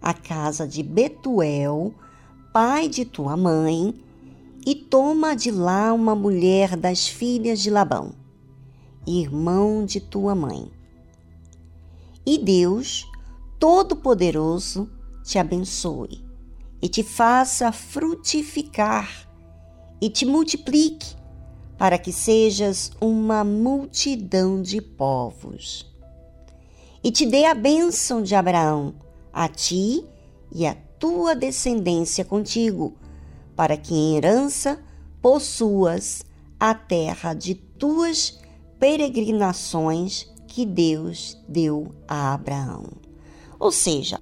[0.00, 1.94] a casa de Betuel,
[2.52, 3.94] pai de tua mãe,
[4.66, 8.12] e toma de lá uma mulher das filhas de Labão,
[9.06, 10.70] irmão de tua mãe.
[12.26, 13.06] E Deus
[13.58, 14.88] Todo-Poderoso
[15.24, 16.24] te abençoe
[16.80, 19.28] e te faça frutificar
[20.00, 21.16] e te multiplique,
[21.76, 25.87] para que sejas uma multidão de povos.
[27.02, 28.94] E te dê a bênção de Abraão,
[29.32, 30.04] a ti
[30.52, 32.94] e a tua descendência contigo,
[33.54, 34.78] para que em herança
[35.22, 36.24] possuas
[36.58, 38.40] a terra de tuas
[38.78, 42.86] peregrinações que Deus deu a Abraão.
[43.60, 44.20] Ou seja,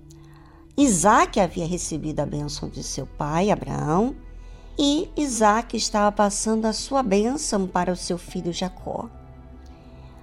[0.76, 4.14] Isaac havia recebido a bênção de seu pai, Abraão,
[4.78, 9.08] e Isaac estava passando a sua bênção para o seu filho Jacó.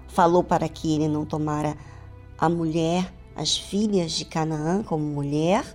[0.07, 1.75] Falou para que ele não tomara
[2.43, 5.65] a mulher, as filhas de Canaã como mulher,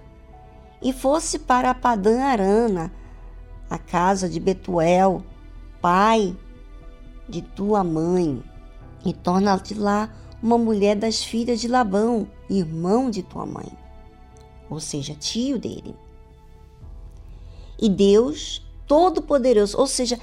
[0.83, 2.93] e fosse para Padã Arana,
[3.69, 5.23] a casa de Betuel,
[5.81, 6.37] pai
[7.29, 8.43] de tua mãe,
[9.05, 10.13] e torna de lá
[10.43, 13.89] uma mulher das filhas de Labão, irmão de tua mãe
[14.71, 15.95] ou seja, tio dele.
[17.79, 20.19] E Deus Todo-Poderoso, ou seja,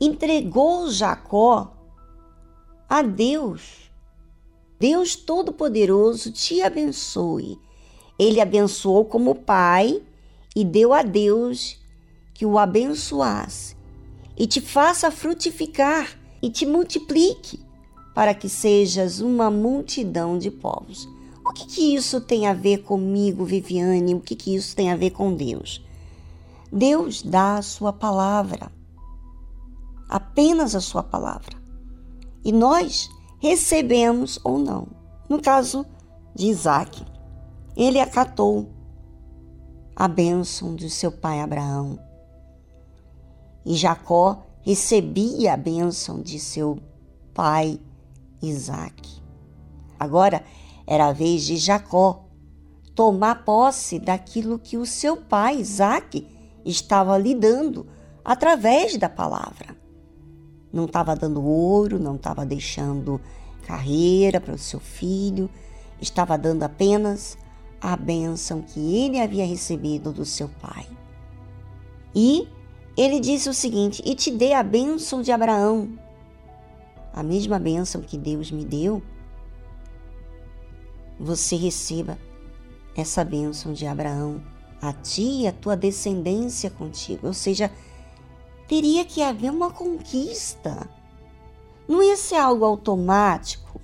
[0.00, 1.72] entregou Jacó
[2.88, 3.89] a Deus.
[4.80, 7.58] Deus Todo-Poderoso te abençoe.
[8.18, 10.02] Ele abençoou como pai
[10.56, 11.78] e deu a Deus
[12.32, 13.76] que o abençoasse
[14.38, 17.60] e te faça frutificar e te multiplique
[18.14, 21.06] para que sejas uma multidão de povos.
[21.44, 24.14] O que, que isso tem a ver comigo, Viviane?
[24.14, 25.84] O que, que isso tem a ver com Deus?
[26.72, 28.72] Deus dá a sua palavra,
[30.08, 31.54] apenas a sua palavra.
[32.42, 33.10] E nós
[33.40, 34.86] recebemos ou não.
[35.28, 35.84] No caso
[36.34, 37.04] de Isaac,
[37.76, 38.68] ele acatou
[39.96, 41.98] a bênção de seu pai Abraão.
[43.64, 46.78] E Jacó recebia a bênção de seu
[47.34, 47.80] pai
[48.42, 49.20] Isaac.
[49.98, 50.42] Agora
[50.86, 52.24] era a vez de Jacó
[52.94, 56.26] tomar posse daquilo que o seu pai Isaac
[56.64, 57.86] estava lhe dando
[58.24, 59.76] através da palavra.
[60.72, 63.20] Não estava dando ouro, não estava deixando
[63.70, 65.48] carreira para o seu filho,
[66.00, 67.38] estava dando apenas
[67.80, 70.86] a bênção que ele havia recebido do seu pai.
[72.12, 72.48] E
[72.96, 75.96] ele disse o seguinte: E te dei a bênção de Abraão,
[77.12, 79.00] a mesma bênção que Deus me deu,
[81.18, 82.18] você receba
[82.96, 84.42] essa bênção de Abraão,
[84.82, 87.28] a ti e a tua descendência contigo.
[87.28, 87.70] Ou seja,
[88.66, 90.88] teria que haver uma conquista.
[91.90, 93.80] Não ia ser algo automático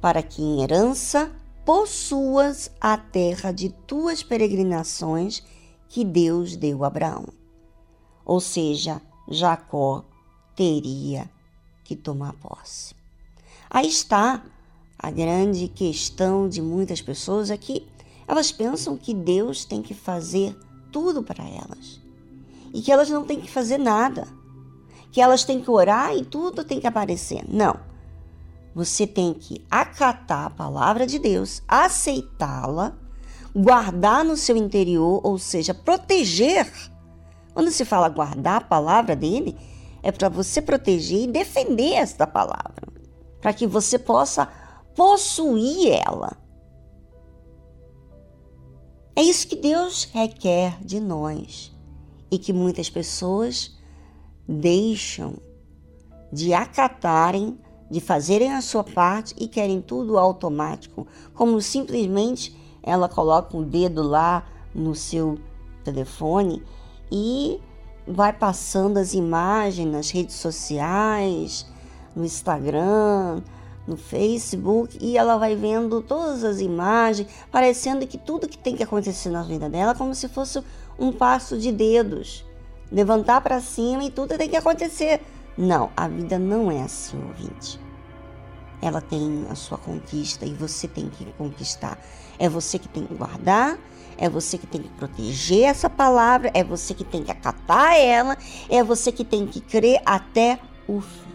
[0.00, 1.30] para que em herança
[1.64, 5.44] possuas a terra de tuas peregrinações
[5.88, 7.26] que Deus deu a Abraão.
[8.24, 10.04] Ou seja, Jacó
[10.56, 11.30] teria
[11.84, 12.92] que tomar posse.
[13.70, 14.42] Aí está
[14.98, 17.58] a grande questão de muitas pessoas é
[18.26, 20.58] elas pensam que Deus tem que fazer
[20.90, 22.00] tudo para elas
[22.74, 24.26] e que elas não têm que fazer nada,
[25.10, 27.44] que elas têm que orar e tudo tem que aparecer.
[27.48, 27.78] Não.
[28.74, 32.96] Você tem que acatar a palavra de Deus, aceitá-la,
[33.54, 36.70] guardar no seu interior, ou seja, proteger.
[37.52, 39.56] Quando se fala guardar a palavra dele,
[40.02, 42.86] é para você proteger e defender esta palavra,
[43.40, 44.46] para que você possa
[44.94, 46.36] possuir ela.
[49.16, 51.74] É isso que Deus requer de nós
[52.30, 53.76] e que muitas pessoas
[54.48, 55.34] deixam
[56.32, 57.58] de acatarem,
[57.90, 63.62] de fazerem a sua parte e querem tudo automático, como simplesmente ela coloca o um
[63.62, 65.38] dedo lá no seu
[65.84, 66.62] telefone
[67.12, 67.60] e
[68.06, 71.66] vai passando as imagens nas redes sociais,
[72.16, 73.42] no Instagram,
[73.86, 78.82] no Facebook e ela vai vendo todas as imagens, parecendo que tudo que tem que
[78.82, 80.62] acontecer na vida dela é como se fosse
[80.98, 82.44] um passo de dedos,
[82.90, 85.20] levantar para cima e tudo tem que acontecer.
[85.56, 87.80] Não, a vida não é assim, ouvinte.
[88.80, 91.98] Ela tem a sua conquista e você tem que conquistar.
[92.38, 93.76] É você que tem que guardar,
[94.16, 98.36] é você que tem que proteger essa palavra, é você que tem que acatar ela,
[98.68, 101.27] é você que tem que crer até o fim.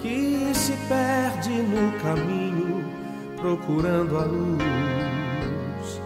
[0.00, 2.84] que se perde no caminho
[3.36, 6.00] procurando a luz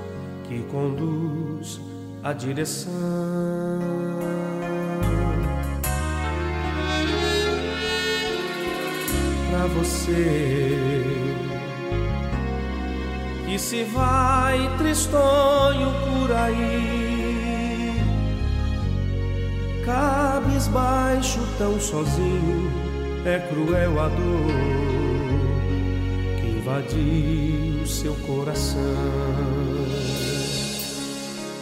[0.44, 1.80] que conduz
[2.22, 2.92] a direção.
[9.48, 10.76] Pra você
[13.46, 15.25] que se vai tristonho
[21.58, 22.70] tão sozinho,
[23.24, 24.52] é cruel a dor
[26.40, 28.80] que invadiu seu coração.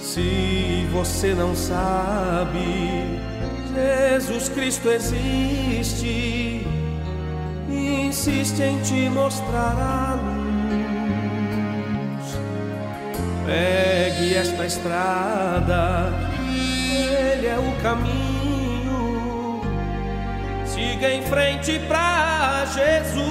[0.03, 3.21] Se você não sabe,
[3.75, 6.67] Jesus Cristo existe,
[7.69, 10.35] insiste em te mostrar a luz.
[13.47, 16.13] Pegue esta estrada,
[16.49, 18.24] ele é o caminho.
[20.85, 23.25] Siga em frente pra Jesus.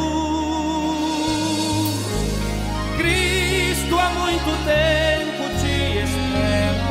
[2.98, 6.90] Cristo há muito tempo te espera.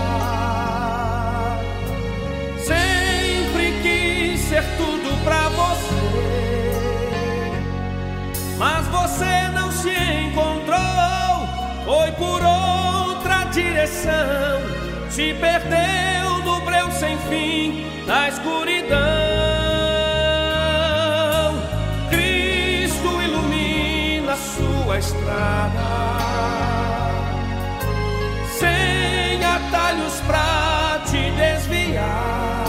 [2.64, 5.94] Sempre quis ser tudo pra você,
[8.56, 11.48] mas você não se encontrou.
[11.84, 14.60] Foi por outra direção,
[15.10, 19.21] se perdeu no breu sem fim da escuridão.
[25.02, 25.90] Estrada,
[28.58, 32.62] sem atalhos pra te desviar.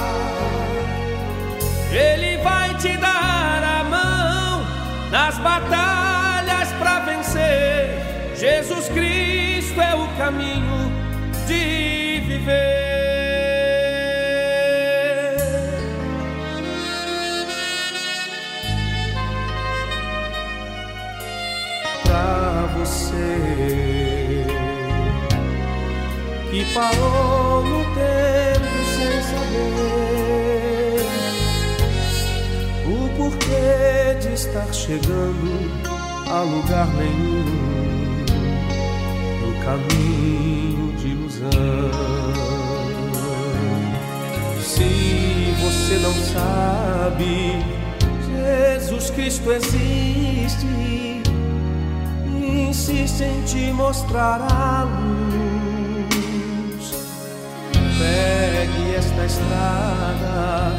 [1.92, 4.66] Ele vai te dar a mão
[5.12, 8.34] nas batalhas pra vencer.
[8.36, 10.63] Jesus Cristo é o caminho
[26.74, 31.06] parou no tempo sem saber
[32.88, 35.72] o porquê de estar chegando
[36.28, 37.44] a lugar nenhum
[39.42, 41.50] no caminho de ilusão.
[44.60, 47.64] Se você não sabe,
[48.32, 51.22] Jesus Cristo existe,
[52.36, 55.23] insiste em te mostrar a luz.
[58.04, 60.76] Pegue esta estrada,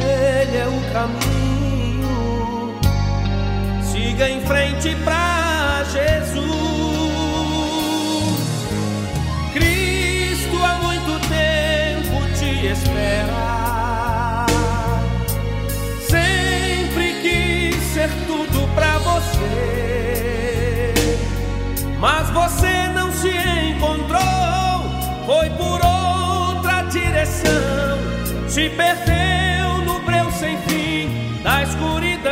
[0.00, 2.80] ele é o caminho.
[3.82, 6.54] Siga em frente pra Jesus.
[9.52, 14.46] Cristo há muito tempo te espera.
[16.08, 20.94] Sempre quis ser tudo pra você,
[22.00, 24.24] mas você não se encontrou.
[25.26, 25.93] Foi por
[27.34, 27.98] direção,
[28.48, 32.30] se perdeu no breu sem fim da escuridão.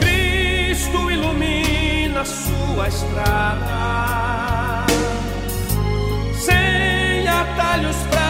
[0.00, 3.66] Cristo ilumina sua estrada,
[6.34, 8.29] sem atalhos pra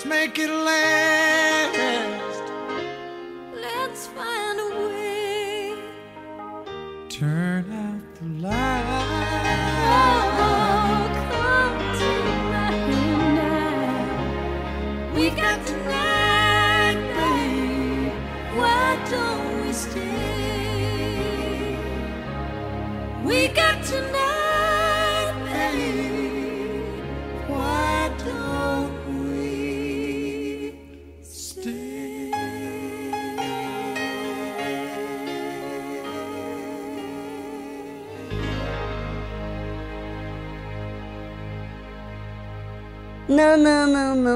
[0.00, 1.09] Let's make it last.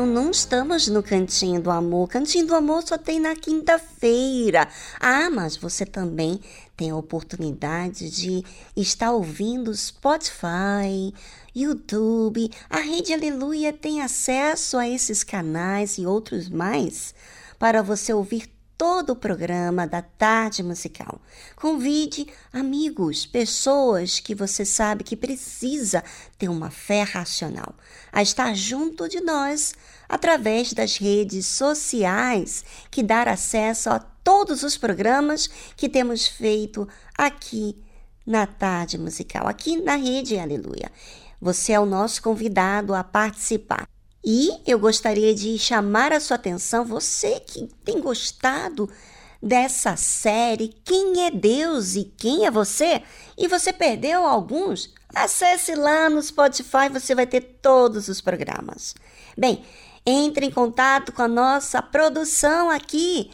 [0.05, 2.09] Não, não, não estamos no Cantinho do Amor.
[2.09, 4.68] Cantinho do Amor só tem na quinta-feira.
[5.01, 6.40] Ah, mas você também
[6.76, 8.44] tem a oportunidade de
[8.76, 11.12] estar ouvindo Spotify,
[11.55, 12.51] YouTube.
[12.68, 17.14] A Rede Aleluia tem acesso a esses canais e outros mais
[17.59, 21.20] para você ouvir todo o programa da Tarde Musical.
[21.56, 26.02] Convide amigos, pessoas que você sabe que precisa
[26.38, 27.74] ter uma fé racional,
[28.12, 29.74] a estar junto de nós
[30.09, 37.76] através das redes sociais que dar acesso a todos os programas que temos feito aqui
[38.26, 40.90] na Tarde Musical, aqui na Rede Aleluia.
[41.40, 43.94] Você é o nosso convidado a participar.
[44.24, 48.88] E eu gostaria de chamar a sua atenção, você que tem gostado
[49.42, 53.02] dessa série Quem é Deus e quem é você?
[53.36, 54.94] E você perdeu alguns?
[55.14, 58.94] Acesse lá no Spotify, você vai ter todos os programas.
[59.36, 59.62] Bem,
[60.06, 63.30] entre em contato com a nossa produção aqui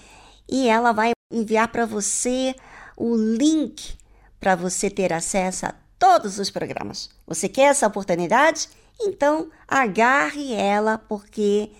[0.48, 2.54] e ela vai enviar para você
[2.96, 3.96] o link
[4.40, 7.10] para você ter acesso a todos os programas.
[7.26, 8.68] Você quer essa oportunidade?
[9.00, 11.70] Então, agarre ela porque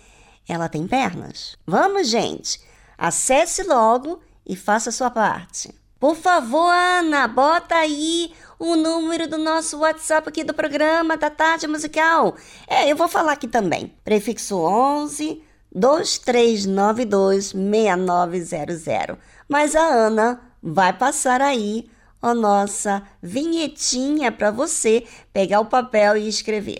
[0.47, 1.55] ela tem pernas.
[1.65, 2.59] Vamos, gente!
[2.97, 5.73] Acesse logo e faça sua parte.
[5.99, 11.67] Por favor, Ana, bota aí o número do nosso WhatsApp aqui do programa da Tarde
[11.67, 12.35] Musical.
[12.67, 13.93] É, eu vou falar aqui também.
[14.03, 15.43] Prefixo 11
[15.73, 19.17] 2392 6900.
[19.47, 21.89] Mas a Ana vai passar aí
[22.21, 26.79] a nossa vinhetinha para você pegar o papel e escrever.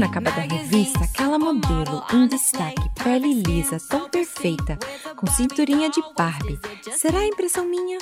[0.00, 4.78] Na capa da revista aquela modelo em destaque, pele lisa, tão perfeita,
[5.14, 6.58] com cinturinha de Barbie?
[6.96, 7.98] Será impressão minha?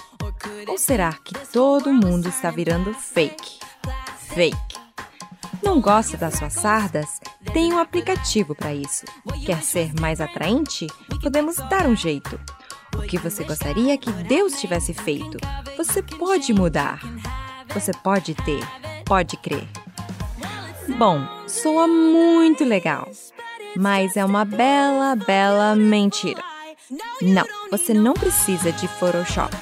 [0.69, 3.59] Ou será que todo mundo está virando fake?
[4.33, 4.79] Fake.
[5.61, 7.20] Não gosta das suas sardas?
[7.53, 9.05] Tem um aplicativo para isso.
[9.45, 10.87] Quer ser mais atraente?
[11.20, 12.39] Podemos dar um jeito.
[12.97, 15.37] O que você gostaria que Deus tivesse feito?
[15.77, 17.01] Você pode mudar.
[17.75, 18.65] Você pode ter,
[19.05, 19.69] pode crer.
[20.97, 23.09] Bom, soa muito legal,
[23.77, 26.43] mas é uma bela, bela mentira.
[27.20, 29.57] Não, você não precisa de Photoshop.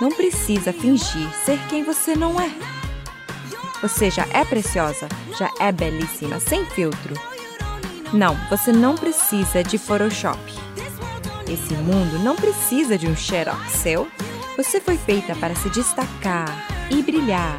[0.00, 2.50] Não precisa fingir ser quem você não é.
[3.82, 7.14] Você já é preciosa, já é belíssima, sem filtro.
[8.12, 10.40] Não, você não precisa de Photoshop.
[11.48, 14.08] Esse mundo não precisa de um xerox seu.
[14.56, 16.48] Você foi feita para se destacar
[16.90, 17.58] e brilhar.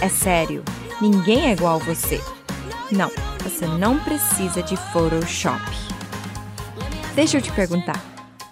[0.00, 0.64] É sério,
[1.02, 2.20] ninguém é igual a você.
[2.90, 3.10] Não,
[3.42, 5.60] você não precisa de Photoshop.
[7.14, 8.00] Deixa eu te perguntar: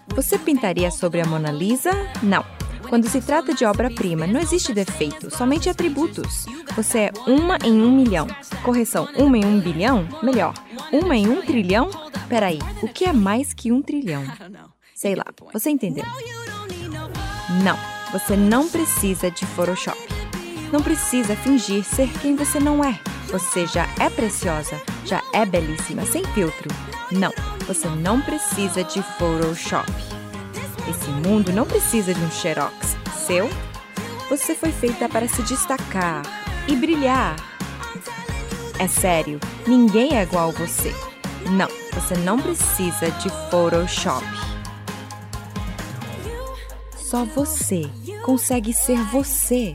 [0.08, 1.90] você pintaria sobre a Mona Lisa?
[2.22, 2.44] Não.
[2.88, 6.46] Quando se trata de obra-prima, não existe defeito, somente atributos.
[6.74, 8.26] Você é uma em um milhão.
[8.64, 10.08] Correção, uma em um bilhão?
[10.20, 10.54] Melhor,
[10.90, 11.88] uma em um trilhão?
[12.28, 14.24] Peraí, o que é mais que um trilhão?
[14.92, 16.04] Sei lá, você entendeu?
[17.62, 17.78] Não,
[18.12, 20.19] você não precisa de Photoshop.
[20.72, 22.98] Não precisa fingir ser quem você não é.
[23.26, 26.68] Você já é preciosa, já é belíssima, sem filtro.
[27.10, 27.32] Não,
[27.66, 29.90] você não precisa de Photoshop.
[30.88, 33.48] Esse mundo não precisa de um xerox seu.
[34.28, 36.22] Você foi feita para se destacar
[36.68, 37.36] e brilhar.
[38.78, 40.94] É sério, ninguém é igual a você.
[41.50, 44.24] Não, você não precisa de Photoshop.
[46.96, 47.90] Só você
[48.24, 49.74] consegue ser você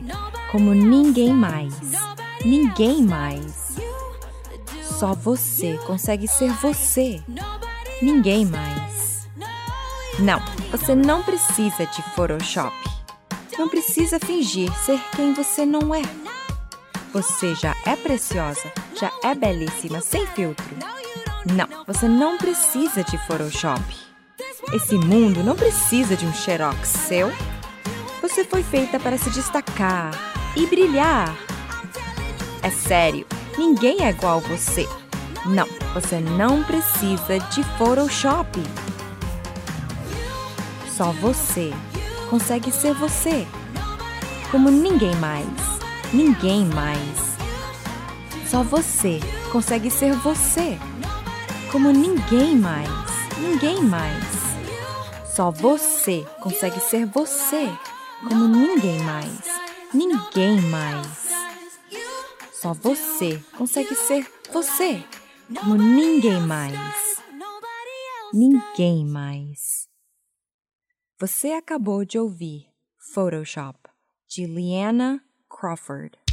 [0.56, 1.74] como ninguém mais.
[2.46, 3.76] Ninguém mais.
[4.82, 7.22] Só você consegue ser você.
[8.02, 9.28] Ninguém mais.
[10.18, 10.42] Não,
[10.72, 12.74] você não precisa de Photoshop.
[13.60, 16.04] Não precisa fingir ser quem você não é.
[17.12, 20.66] Você já é preciosa, já é belíssima, sem filtro.
[21.46, 23.84] Não, você não precisa de Photoshop.
[24.74, 27.30] Esse mundo não precisa de um xerox seu.
[28.22, 31.36] Você foi feita para se destacar e brilhar.
[32.62, 33.26] É sério,
[33.58, 34.88] ninguém é igual a você.
[35.46, 38.62] Não, você não precisa de Photoshop.
[40.90, 41.74] Só você
[42.30, 43.46] consegue ser você.
[44.50, 45.46] Como ninguém mais.
[46.14, 47.36] Ninguém mais.
[48.48, 49.20] Só você
[49.52, 50.80] consegue ser você.
[51.72, 52.90] Como ninguém mais.
[53.38, 54.24] Ninguém mais.
[55.26, 57.70] Só você consegue ser você.
[58.28, 59.65] Como ninguém mais.
[59.94, 61.08] Ninguém mais.
[62.52, 65.04] Só você consegue ser você.
[65.60, 67.22] Como ninguém mais.
[68.34, 69.88] Ninguém mais.
[71.20, 72.68] Você acabou de ouvir
[73.14, 73.80] Photoshop,
[74.28, 76.25] de Liana Crawford.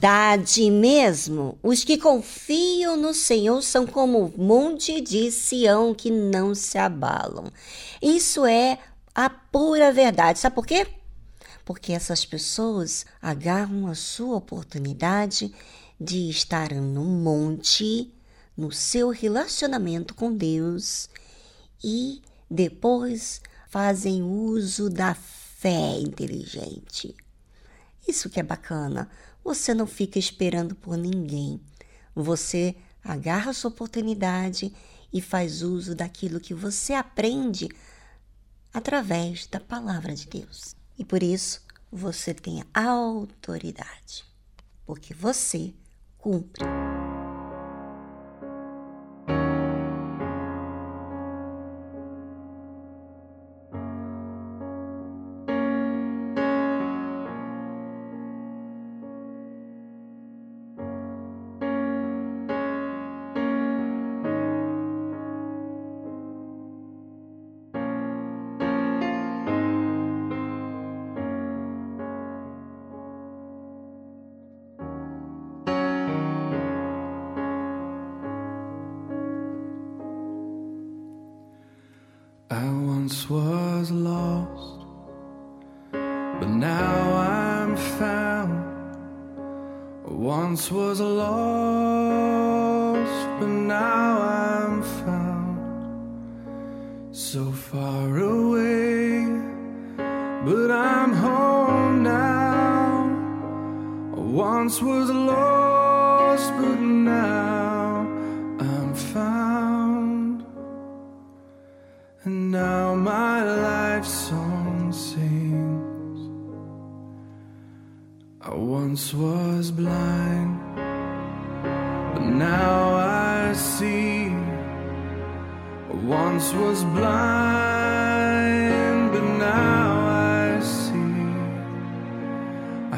[0.00, 1.58] Verdade mesmo.
[1.62, 7.52] Os que confiam no Senhor são como o monte de Sião que não se abalam.
[8.00, 8.78] Isso é
[9.14, 10.38] a pura verdade.
[10.38, 10.86] Sabe por quê?
[11.66, 15.54] Porque essas pessoas agarram a sua oportunidade
[16.00, 18.10] de estar no monte,
[18.56, 21.10] no seu relacionamento com Deus
[21.84, 27.14] e depois fazem uso da fé inteligente.
[28.08, 29.10] Isso que é bacana.
[29.42, 31.60] Você não fica esperando por ninguém.
[32.14, 34.72] Você agarra sua oportunidade
[35.12, 37.68] e faz uso daquilo que você aprende
[38.72, 40.74] através da palavra de Deus.
[40.98, 44.24] E por isso você tem autoridade,
[44.86, 45.72] porque você
[46.18, 46.64] cumpre.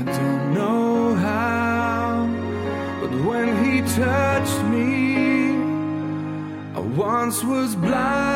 [0.03, 2.27] I don't know how,
[3.01, 5.53] but when he touched me,
[6.74, 8.31] I once was blind,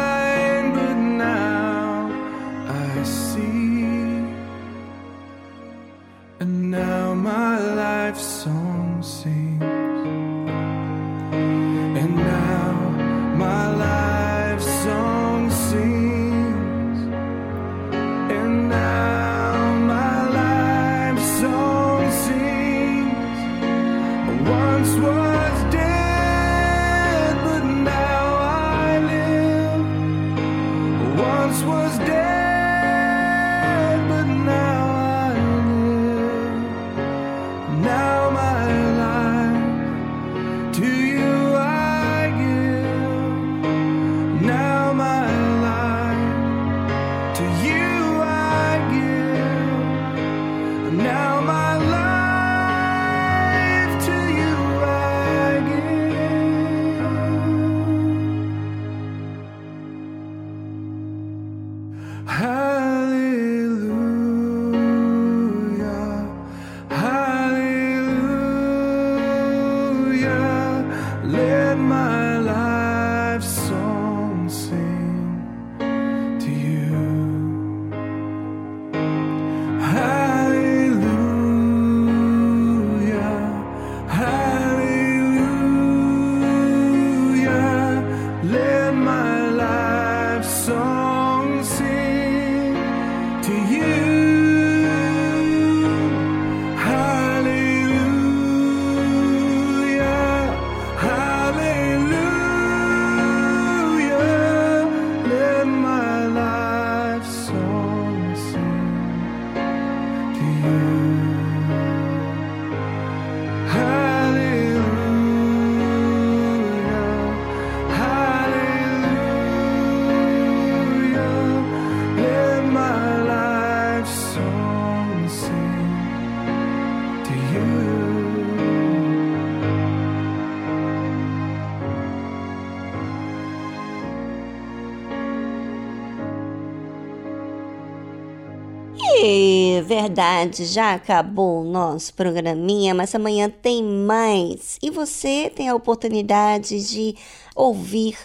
[140.64, 144.78] já acabou o nosso programinha, mas amanhã tem mais.
[144.82, 147.16] E você tem a oportunidade de
[147.54, 148.16] ouvir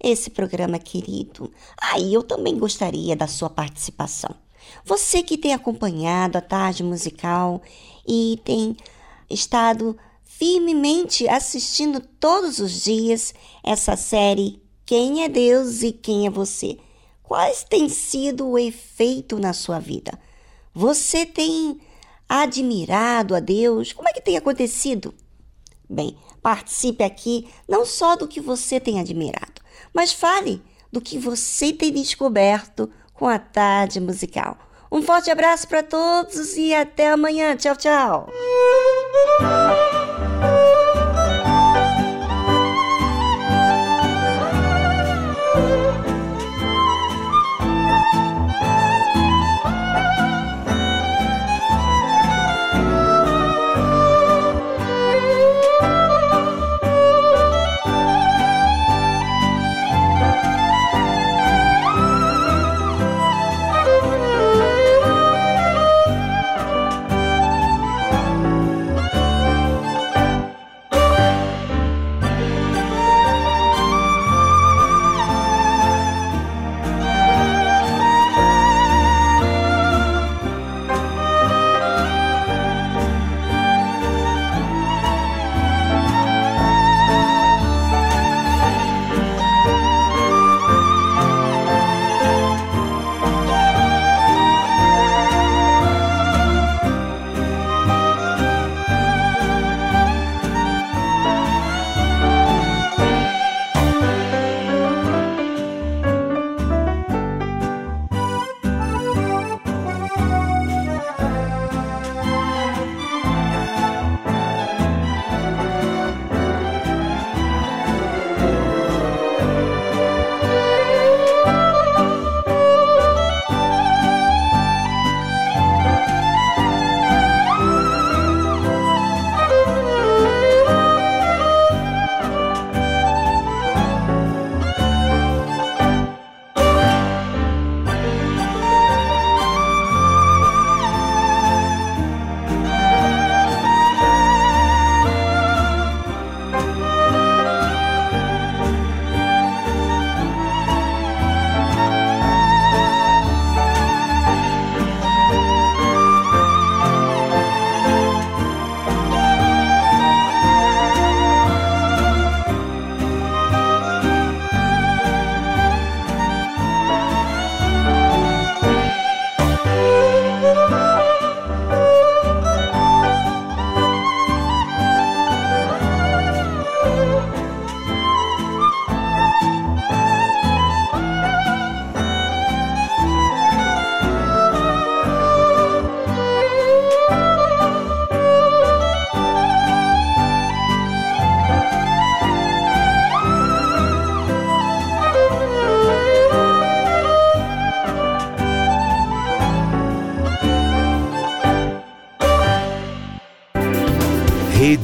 [0.00, 1.50] esse programa querido.
[1.80, 4.34] Aí eu também gostaria da sua participação.
[4.84, 7.62] Você que tem acompanhado a tarde musical
[8.06, 8.76] e tem
[9.30, 13.32] estado firmemente assistindo todos os dias
[13.64, 16.78] essa série Quem é Deus e Quem é Você?
[17.22, 20.18] Quais tem sido o efeito na sua vida?
[20.76, 21.80] Você tem
[22.28, 23.94] admirado a Deus?
[23.94, 25.14] Como é que tem acontecido?
[25.88, 29.62] Bem, participe aqui não só do que você tem admirado,
[29.94, 30.62] mas fale
[30.92, 34.58] do que você tem descoberto com a tarde musical.
[34.92, 37.56] Um forte abraço para todos e até amanhã.
[37.56, 38.28] Tchau, tchau.